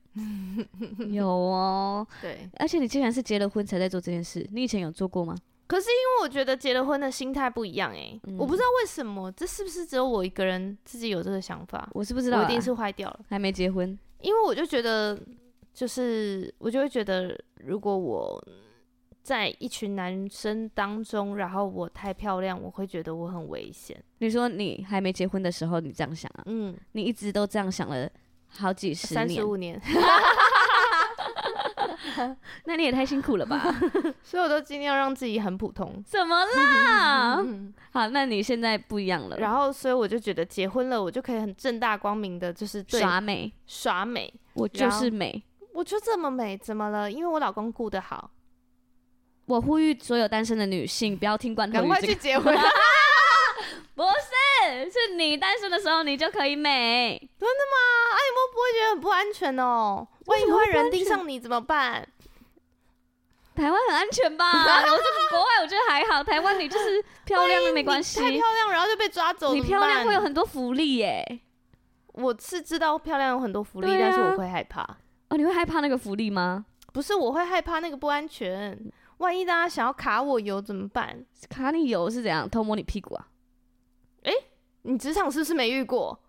[1.11, 5.35] 有哦， 对，而且你竟然是结了婚才在做这件事，你以前有做过吗？
[5.67, 11.89] 可是因为我觉得结了婚的心态不一样哎，嗯，我不知道为什么，这是不是只有我一个人自己有这个想法？
[11.93, 15.19] 我是不知道，我一定是坏掉了，还没结婚，因为我就觉得。
[15.73, 18.41] 就是我就会觉得，如果我
[19.21, 23.97] 在一群男生当中，然后我太漂亮，我会觉得我很危险。
[24.19, 26.43] 你说你还没结婚的时候，你这样想啊？
[26.45, 28.09] 嗯，你一直都这样想了
[28.49, 29.81] 好几十年，三十五年。
[32.65, 33.59] 那你也太辛苦了吧？
[34.21, 36.03] 所以我都尽量让自己很普通。
[36.05, 37.43] 怎么啦？
[37.91, 39.37] 好，那你现在不一样了。
[39.37, 45.43] 然后，所以我就觉得结婚了，我就可以很正大光明的，就是耍美，耍美，我就是美。
[45.73, 47.11] 我就这么美，怎么了？
[47.11, 48.31] 因为我老公顾得好。
[49.45, 52.55] 我呼吁所有单身的女性不要听罐头鱼，赶快去结婚。
[53.95, 57.17] 不是，是你单身的时候你就可以美。
[57.37, 57.77] 真的吗？
[58.13, 60.07] 哎，有没有不会觉得很不安全哦？
[60.25, 62.07] 万一会人盯上你怎么办？
[63.55, 64.49] 台湾很安全吧？
[64.65, 66.23] 我这国外我觉得还好。
[66.23, 69.53] 台湾你就是漂亮的没关系，太漂亮然后就被抓走。
[69.53, 71.41] 你漂亮会有很多福利耶。
[72.13, 74.97] 我是知道漂亮有很多福利，但是我会害怕。
[75.33, 76.63] 哦，你会害怕那个福利吗？
[76.93, 78.79] 不是，我会害怕那个不安全。
[79.17, 81.25] 万一大家想要卡我油怎么办？
[81.49, 82.47] 卡你油是怎样？
[82.47, 83.27] 偷摸你屁股啊？
[84.23, 84.37] 诶、欸，
[84.83, 86.19] 你职场是不是没遇过？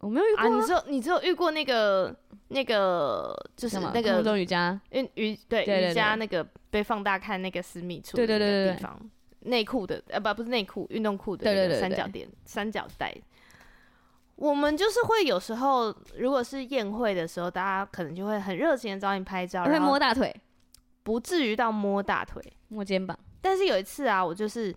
[0.00, 0.48] 我没有遇过啊。
[0.48, 2.12] 啊你只有你只有遇过那个
[2.48, 9.00] 那个就是那个瑜伽，瑜瑜对，对，对，对瑜伽那个被放大看那个私密处对对对地方，
[9.40, 13.14] 内裤的呃不不是内裤运动裤的那个三角垫三角带。
[14.40, 20.34] 我们就是会有时候，如果是宴会的时候，大家可能就会很热情的找你拍照，会摸大腿，
[21.02, 23.16] 不至于到摸大腿，摸肩膀。
[23.42, 24.74] 但是有一次啊，我就是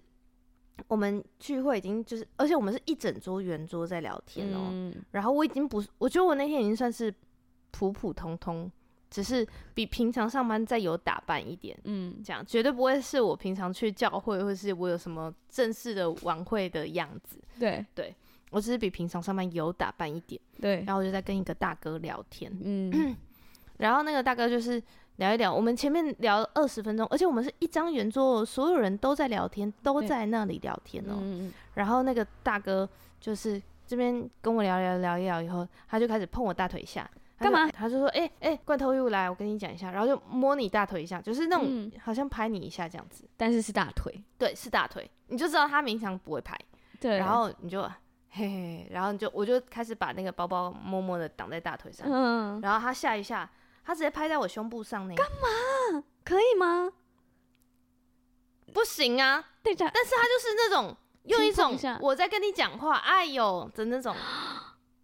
[0.90, 7.14] 我们聚会已经就是，而且我们是一整桌圆桌在聊天哦、喔嗯，然后我已经不是，我觉得我那天已经算是
[7.72, 8.70] 普普通通，
[9.10, 18.14] 只是比平常上班再有打扮一点，嗯，这样绝对不会是我平常去教会或是我有什么正式的晚会的样子，对对。
[18.54, 23.18] 我只是比平常上班有打扮一点，对，然后我就在跟一个大哥聊天，嗯，
[23.78, 24.82] 然后那个大哥就是
[25.16, 32.88] 聊一聊，我们前面聊二十分钟，而且我们是一张圆桌，所有人都在聊天，都在那里聊天哦、然后那个大哥
[33.20, 37.68] 就是这边跟我聊聊聊一聊以后，他就开始碰我大腿一下，干嘛？
[37.72, 46.56] 他就说，哎、欸、哎、欸，罐头又来，我跟你讲一下，然后就摸你大腿一下，就是那种好像拍你一下这样子，但是是大腿，对，是大腿，你就知道他平常不会拍，
[47.00, 47.84] 对，然后你就。
[48.36, 53.48] 嘿嘿，然后你就我就开始把那个包包默默的挡在大腿上，嗯，然后他下一下，
[53.86, 56.04] 他直接拍在我胸部上那，干嘛？
[56.26, 56.92] 可以吗？
[58.74, 64.16] 不行啊，对的，但是他就是那种用一种我在跟你讲话，哎呦的那种，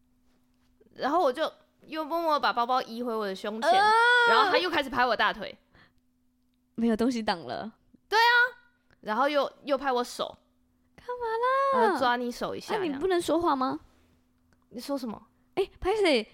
[0.98, 1.52] 然后我就
[1.86, 3.92] 又默默把包包移回我的胸前，呃，
[4.30, 5.56] 然后他又开始拍我大腿，
[6.74, 7.72] 没有东西挡了，
[8.08, 8.34] 对啊，
[9.02, 10.36] 然后又又拍我手。
[11.10, 11.94] 干嘛啦？
[11.94, 12.76] 我抓你手一下。
[12.76, 13.80] 啊、你不能说话吗？
[14.70, 15.20] 你说什么？
[15.56, 16.26] 哎、欸，拍谁？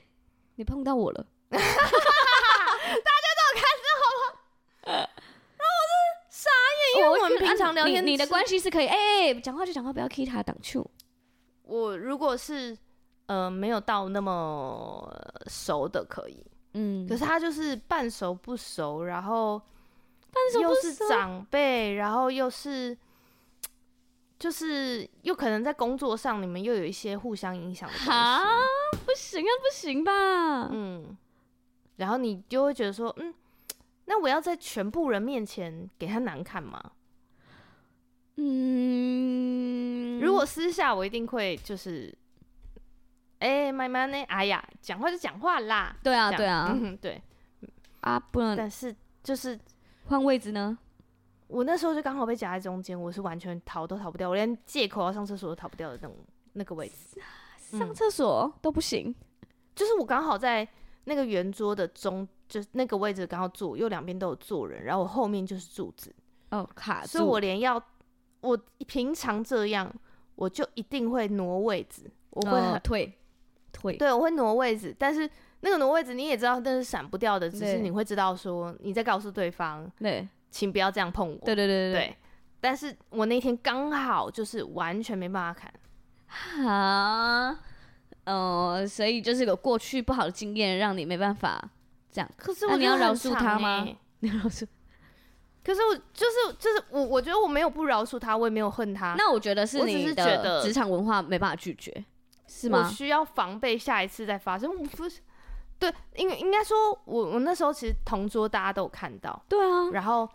[0.56, 1.26] 你碰到我了。
[1.50, 1.64] 大家
[3.38, 3.88] 都有看到
[4.20, 4.22] 吗？
[4.86, 5.94] 然后我就
[6.30, 10.90] 傻眼，因为我们平常聊天，你，你的关系是可以，哎、欸，讲话就讲话，不要 k 他挡住。
[11.64, 12.78] 我如果是
[13.28, 15.10] 呃没有到那么
[15.48, 19.62] 熟的，可以，嗯，可是他就是半熟不熟，然后
[20.62, 22.98] 又是长辈，然后又是。
[24.38, 27.90] 就是又可能在工作上，你们又有一些互相影响。
[28.08, 28.42] 啊，
[29.06, 30.70] 不行啊，不行吧？
[30.72, 31.18] 嗯，
[31.96, 33.34] 然后你就会觉得说，嗯，
[34.06, 36.92] 那我要在全部人面前给他难看吗？
[38.38, 42.14] 嗯，如果私下我一定会就是，
[43.40, 45.96] 哎，慢慢呢，哎呀，讲话就讲话啦。
[46.04, 47.22] 对啊，对啊，嗯，对。
[48.02, 48.56] 啊，不能。
[48.56, 49.58] 但是就是
[50.08, 50.78] 换位置呢？
[51.48, 56.18] 我那时候就刚好被夹在中间，我是完全逃都逃不掉，我连借口要上厕所都逃不掉的那种
[56.54, 57.20] 那个位置。
[57.58, 59.14] 上厕所、嗯、都不行，
[59.76, 60.68] 就是我刚好在
[61.06, 66.14] 那个圆桌的中，就是那个位置刚好左右两边都有坐人，然后我后面就是柱子。
[66.52, 67.06] 哦，卡。
[67.06, 67.84] 所以我连要
[68.42, 69.92] 我平常这样，
[70.36, 73.14] 我就一定会挪位置，我会退
[73.72, 73.98] 退。
[73.98, 75.30] 对，我会挪位置，但是
[75.62, 81.46] 那个挪位置你也知道，那是闪不掉的，只是你会知道说你在告诉对方，对，请不要这样碰我。
[81.46, 82.16] 对对对对。
[82.62, 86.66] 但是我那天刚好就是完全没办法砍。
[86.66, 87.60] 啊，
[88.24, 91.62] 呃，所以就是有过去不好的经验，让你没办法
[92.10, 92.32] 这样。
[92.38, 93.86] 可是我、欸、 你要饶恕他吗？
[94.20, 94.66] 你要饶恕。
[95.62, 99.14] 可是我就是就是我，我觉得我没有不饶恕他，我也没有恨他。
[99.18, 101.92] 那我觉得是你的职场文化没办法拒绝，
[102.48, 102.86] 是吗？
[102.86, 104.72] 我需要防备下一次再发生。
[104.72, 105.20] 我不是，
[105.78, 109.90] 对，应应该说我我那时候其实同桌大家都有看到，对啊。
[109.92, 110.30] 然后，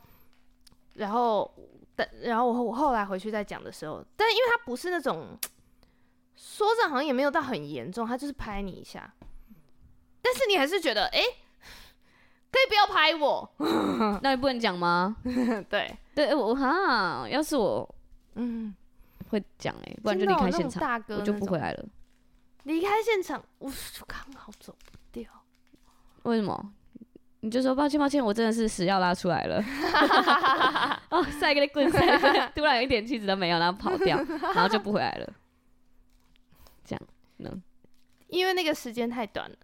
[1.00, 1.52] 然后，
[1.96, 5.36] 但然后我我后来回去再讲的时候，但因为他不是那种
[6.36, 9.12] 说着好像也没有到很严重，他就是拍你一下，
[10.22, 11.18] 但是你还是觉得哎。
[11.18, 11.24] 欸
[12.52, 13.48] 可以不要拍我，
[14.22, 15.16] 那你不能讲吗？
[15.68, 17.88] 对 对，我哈，要是我，
[18.34, 18.74] 嗯，
[19.28, 21.84] 会讲哎，不然就离开现场，大哥我就不回来了。
[22.64, 25.30] 离开现场，我就刚好走不掉。
[26.24, 26.72] 为什么？
[27.42, 29.64] 你就说抱歉抱歉，我真的是屎要拉出来了。
[31.10, 34.16] 哦，赛个棍赛，突然一点气质都没有，然后跑掉，
[34.54, 35.32] 然后就不回来了。
[36.84, 37.02] 这样
[37.38, 37.62] 能？
[38.28, 39.56] 因为那个时间太短了。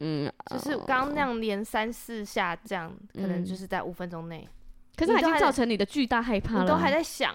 [0.00, 4.48] 嗯，就是刚刚那样连三四下，这样、嗯、可能就是在五分钟内。
[4.96, 6.62] 可是已经造成你的巨大害怕了。
[6.62, 7.34] 你都还在想，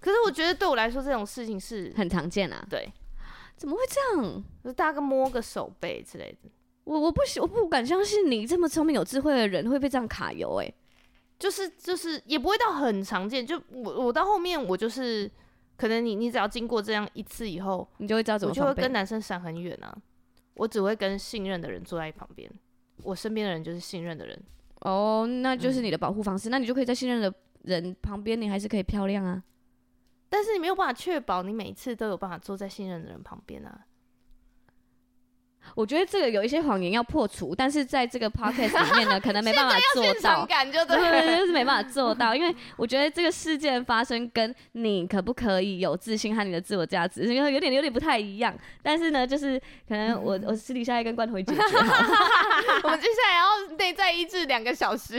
[0.00, 2.66] 可是我觉得对我来说这种事情是很常见啊。
[2.68, 2.90] 对，
[3.56, 4.44] 怎么会这样？
[4.64, 6.50] 就大概摸个手背之类的。
[6.84, 10.74] 我我不我不敢相信你这么聪明有智慧的人会被这样卡油哎、欸。
[11.38, 15.28] 就是就是也不会到很常见，就我我到后面我就是
[15.76, 19.92] 可能你你只要经过这样一次以后，你就会知道怎么，我就会跟男生闪很远啊。
[20.54, 22.48] 我只会跟信任的人坐在旁边，
[23.02, 24.40] 我身边的人就是信任的人。
[24.82, 29.42] 哦，那就是你的保护方式，嗯，那你就可以在信任的人旁边，你还是可以漂亮啊。
[30.28, 33.80] 但是你没有办法确保你每一次都有办法坐在信任的人旁边啊。
[35.74, 48.54] 我觉得这个有一些谎言要破除，但是在这个 podcast 里面呢，可能没办法 做到，感就对，对，就是没办法做到，因为我觉得这个事件发生跟你可不可以有自信和你的自我价值，因为有点有点不太一样。
[48.82, 49.58] 但是呢，就是
[49.88, 51.62] 可能我我私底下要跟罐头解决。
[52.84, 55.18] 我们接下来要内在医治两个小时，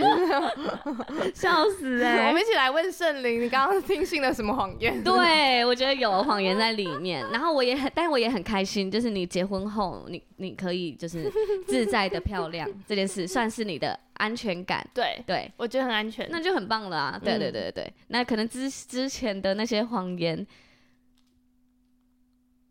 [1.34, 2.28] 笑死哎、欸！
[2.28, 5.04] 我们一起来问圣灵，你刚刚听信了什么谎言？
[5.04, 10.22] 对，我觉得有谎言在里面，然后我也很，但我也很开心，就是你结婚后你。
[10.44, 11.32] 你可以就是
[11.66, 14.86] 自在的漂亮 这件事，算是你的安全感。
[14.94, 17.22] 对对，我觉得很安全，那就很棒了啊！
[17.24, 20.46] 对对对对，嗯、那可能之之前的那些谎言，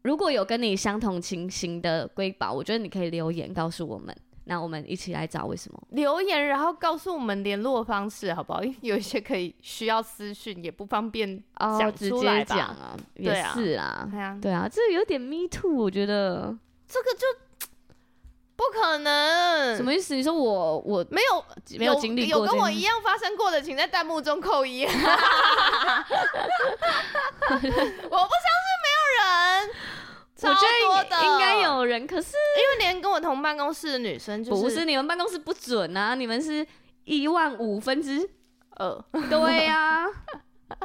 [0.02, 4.14] 如果有跟你相同情形的瑰宝，我觉得你可以留言告诉我们，
[4.44, 8.62] 那我们一起来找为什么留言，然后告诉我们联络方式，好不好？
[8.62, 12.54] 因 为有一些可以需要私讯，也不方便讲出来吧？
[12.54, 16.56] 哦、直接讲啊，也是啊，对啊，对啊，这有点 me too，我觉得
[16.86, 17.26] 这个就。
[18.62, 19.76] 不可能！
[19.76, 20.14] 什么意思？
[20.14, 21.44] 你说我我没有
[21.78, 24.84] 没有经历过有跟我一样发生过的，请在弹幕中扣一。
[24.86, 24.98] 我不
[27.50, 29.24] 相信没有人，
[30.36, 32.06] 超多的应该有人。
[32.06, 36.14] 可是因为连跟我同办公室的女生，就是，不是你们办公室不准啊？
[36.14, 36.64] 你们是
[37.04, 38.30] 一万五分之
[38.76, 40.06] 二，对呀，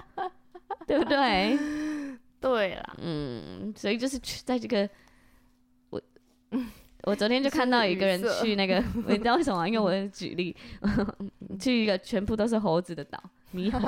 [0.88, 1.58] 对不对？
[2.40, 4.90] 对啦，嗯，所以就是在这个
[5.90, 6.02] 我
[6.52, 6.72] 嗯。
[7.08, 9.66] 我昨天就看到一个人去那个， 你知道为什么？
[9.66, 10.54] 因为我举例，
[11.58, 13.18] 去一个全部都是猴子的岛，
[13.54, 13.80] 猕猴。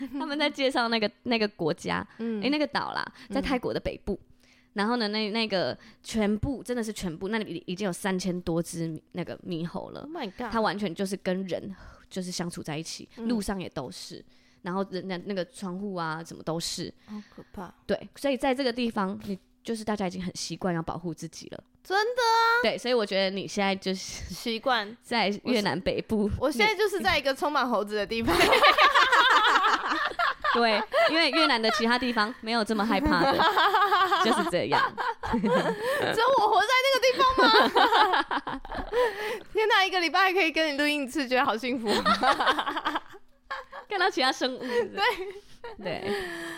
[0.12, 4.12] 他们在介绍那个那个国家，哎、那个岛啦，在泰国的北部。
[4.12, 4.28] 嗯、
[4.74, 10.02] 然后呢，那那个全部真的是全部，那里已经有三千多只那个猕猴了。
[10.02, 11.74] Oh、my God，它完全就是跟人
[12.10, 14.22] 就是相处在一起，嗯、路上也都是。
[14.62, 17.72] 然后那那个窗户啊，什么都是，好可怕。
[17.86, 21.62] 对，所以在这个地方，你就是大家已经很习惯要保护自己了。
[21.82, 22.62] 真的啊？
[22.62, 23.98] 对，所以我觉得你现在就是
[24.34, 26.30] 习惯 在越南北部。
[26.38, 28.36] 我现在就是在一个充满猴子的地方。
[30.54, 33.38] 对，因为越南的其他地方没有这么害怕的，
[34.24, 34.82] 就是这样。
[35.30, 38.60] 只有我活在那个地方吗？
[39.52, 41.88] 天哪，一个礼拜还可以跟你录音一次，觉得好幸福。
[43.88, 44.88] 看到其他生物是是？
[44.88, 45.02] 对。
[45.76, 46.02] 对，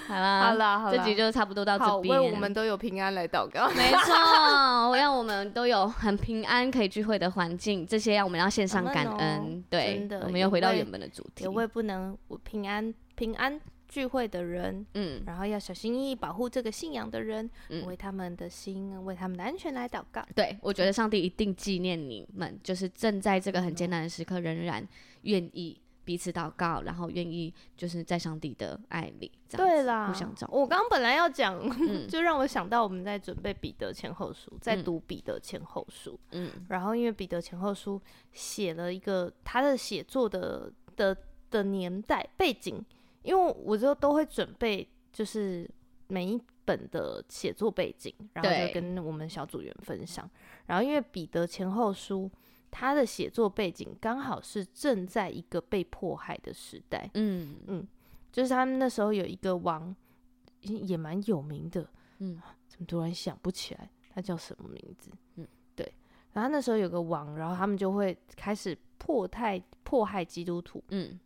[0.07, 2.21] 好啦，好啦，好啦，这集就差不多到这边。
[2.21, 3.69] 为我们都有平安来祷告。
[3.71, 9.65] 没错，让我们都有很平安可以聚会的环境，这些让我们要献上感恩。
[9.69, 11.45] 对，我们又回到原本的主题。
[11.45, 20.23] 也为不能平安平安聚会的人，嗯，然后要小心翼翼保护这个信仰的人，嗯，为他们的心，为他们的安全来祷告。
[20.35, 24.87] 对，我觉得上帝一定纪念你们，就是正在这个很艰难的时刻，仍然
[25.23, 25.81] 愿意。
[26.05, 30.61] 彼此祷告，然后愿意就是在上帝的爱里，对啦，互相照顾。
[30.61, 36.19] 我刚刚本来要讲，嗯、 就让我想到我们在准备彼得前后书，在读彼得前后书。
[36.33, 38.01] 嗯，然后因为彼得前后书
[38.33, 41.17] 写了一个他的写作的的
[41.51, 42.85] 的年代背景，
[43.23, 45.69] 因为我就都会准备就是
[46.09, 50.29] 每一本的写作背景，然后就跟我们小组员分享。
[50.67, 52.31] 然后因为彼得前后书。
[52.71, 57.57] 他的写作背景刚好是正在一个被迫害的时代，嗯。
[57.67, 57.87] 嗯，
[58.33, 59.95] 就是他们那时候有一个王，
[60.61, 65.11] 也蛮有名的，嗯， 怎么突然想不起来他叫什么名字？
[65.37, 65.93] 嗯，对，
[66.33, 71.19] 然后那时候有个王，然后他们就会开始迫害迫害基督徒，嗯，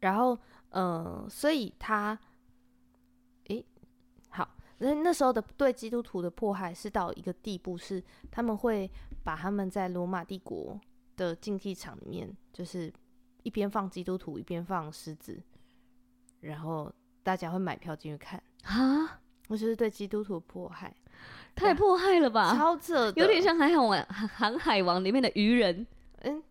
[0.00, 0.38] 然后
[0.70, 2.18] 呃，所以他，
[4.78, 8.90] 那那时候的对基督徒的迫害是到一个地步，是他们会。
[9.24, 10.76] 把他们在罗马帝国
[11.16, 12.92] 的竞技场里面，就是
[13.44, 15.40] 一边放基督徒，一边放狮子，
[16.40, 16.92] 然后
[17.22, 19.20] 大家会买票进去看啊！
[19.46, 20.92] 我就是对基督徒迫害，
[21.54, 22.52] 太迫害了吧？
[22.56, 23.96] 超扯，有点像《航海王》
[24.26, 25.86] 《航海王》里面的鱼人。
[26.22, 26.42] 嗯嗯，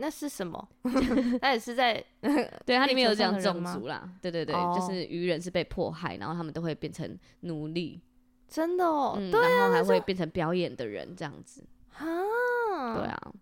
[0.00, 0.68] 那是什么？
[1.40, 2.02] 他也是在
[2.64, 4.10] 对，它里面有这样种族啦。
[4.22, 8.00] 对对对，哦、就是鱼人是被迫害，然后他们都会变成奴隶。
[8.48, 11.62] 真的哦，嗯、对啊，然后还会变成表演的人这样子。
[11.92, 13.32] 啊，对啊，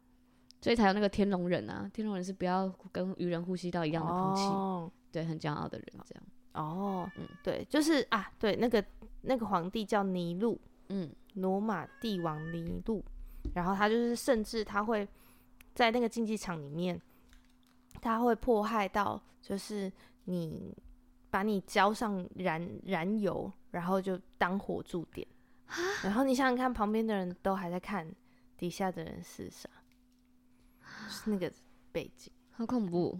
[0.60, 6.24] 所以才有那个天龙人啊，天龙人是不要跟鱼人呼吸到一样的空气，哦、对，很骄傲的人这样。
[6.54, 8.84] 哦，嗯，对，就是啊，对，那个
[9.22, 13.02] 那个皇帝叫尼禄，嗯，罗马帝王尼禄，
[13.54, 15.06] 然后他就是甚至他会
[15.78, 17.00] 在那个竞技场里面，
[18.02, 19.92] 他会迫害到就是
[20.24, 20.76] 你
[21.30, 25.24] 把你浇上燃燃油，然后就当火柱点，
[26.02, 28.12] 然后你想想看，旁边的人都还在看。
[28.56, 29.70] 底下的人是啥？
[31.08, 31.48] 是那个
[31.92, 33.16] 背景，好恐怖。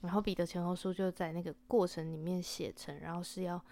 [0.00, 3.62] 然后彼得前后书就在那个过程里面写成，然后是要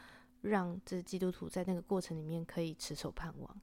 [0.43, 3.61] 让这基督徒在那个过程里面可以持守盼望。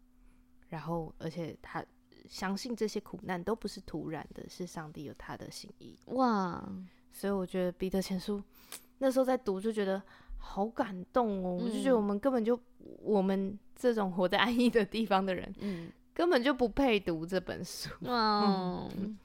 [0.70, 1.86] 然后，而且他
[2.28, 5.98] 相信这些苦难都不是突然的，是上帝有他的心意。
[6.08, 6.64] 哇！
[7.12, 8.42] 所以我觉得彼得前书
[9.00, 10.02] 那时候在读就觉得
[10.38, 12.60] 好感动哦，嗯、我就觉得我们根本就
[13.02, 15.92] 我们这种活在安逸的地方的人，嗯。
[16.14, 17.90] 根本就不配读这本书。
[18.06, 19.18] 哦、 嗯，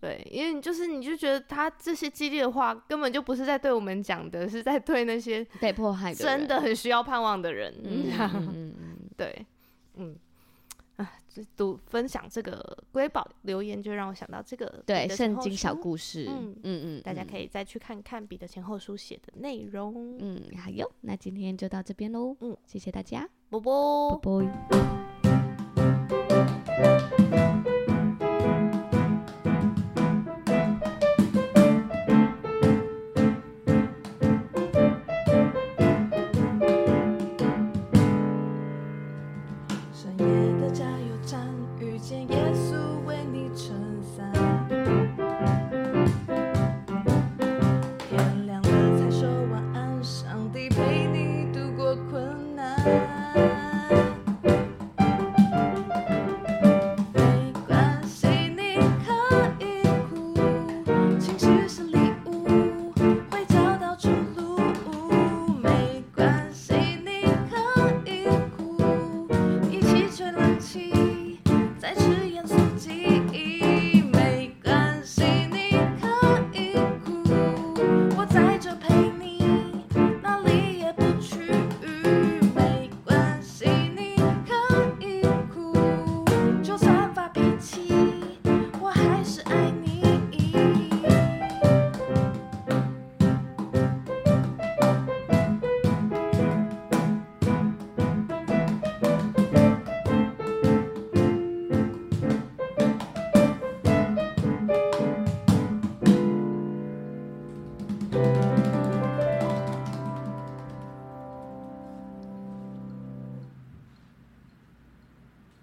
[0.00, 7.74] 对，因为就是你就觉得他这些激励的话，根本就不是在对我们讲的，是在对那些被迫害的、真的很需要盼望的人。
[7.82, 8.72] 嗯
[9.18, 9.44] 对，
[9.94, 10.16] 嗯，
[11.56, 16.26] 读分享这个瑰宝留言，就让我想到这个对圣经小故事。
[16.28, 20.16] 嗯嗯嗯，大家可以再去看看彼得前后书写的内容。
[20.18, 22.36] 嗯，好哟，那今天就到这边喽。
[22.40, 24.42] 嗯，谢谢大家，啵啵啵啵。
[24.70, 24.80] 啵
[27.10, 27.17] 啵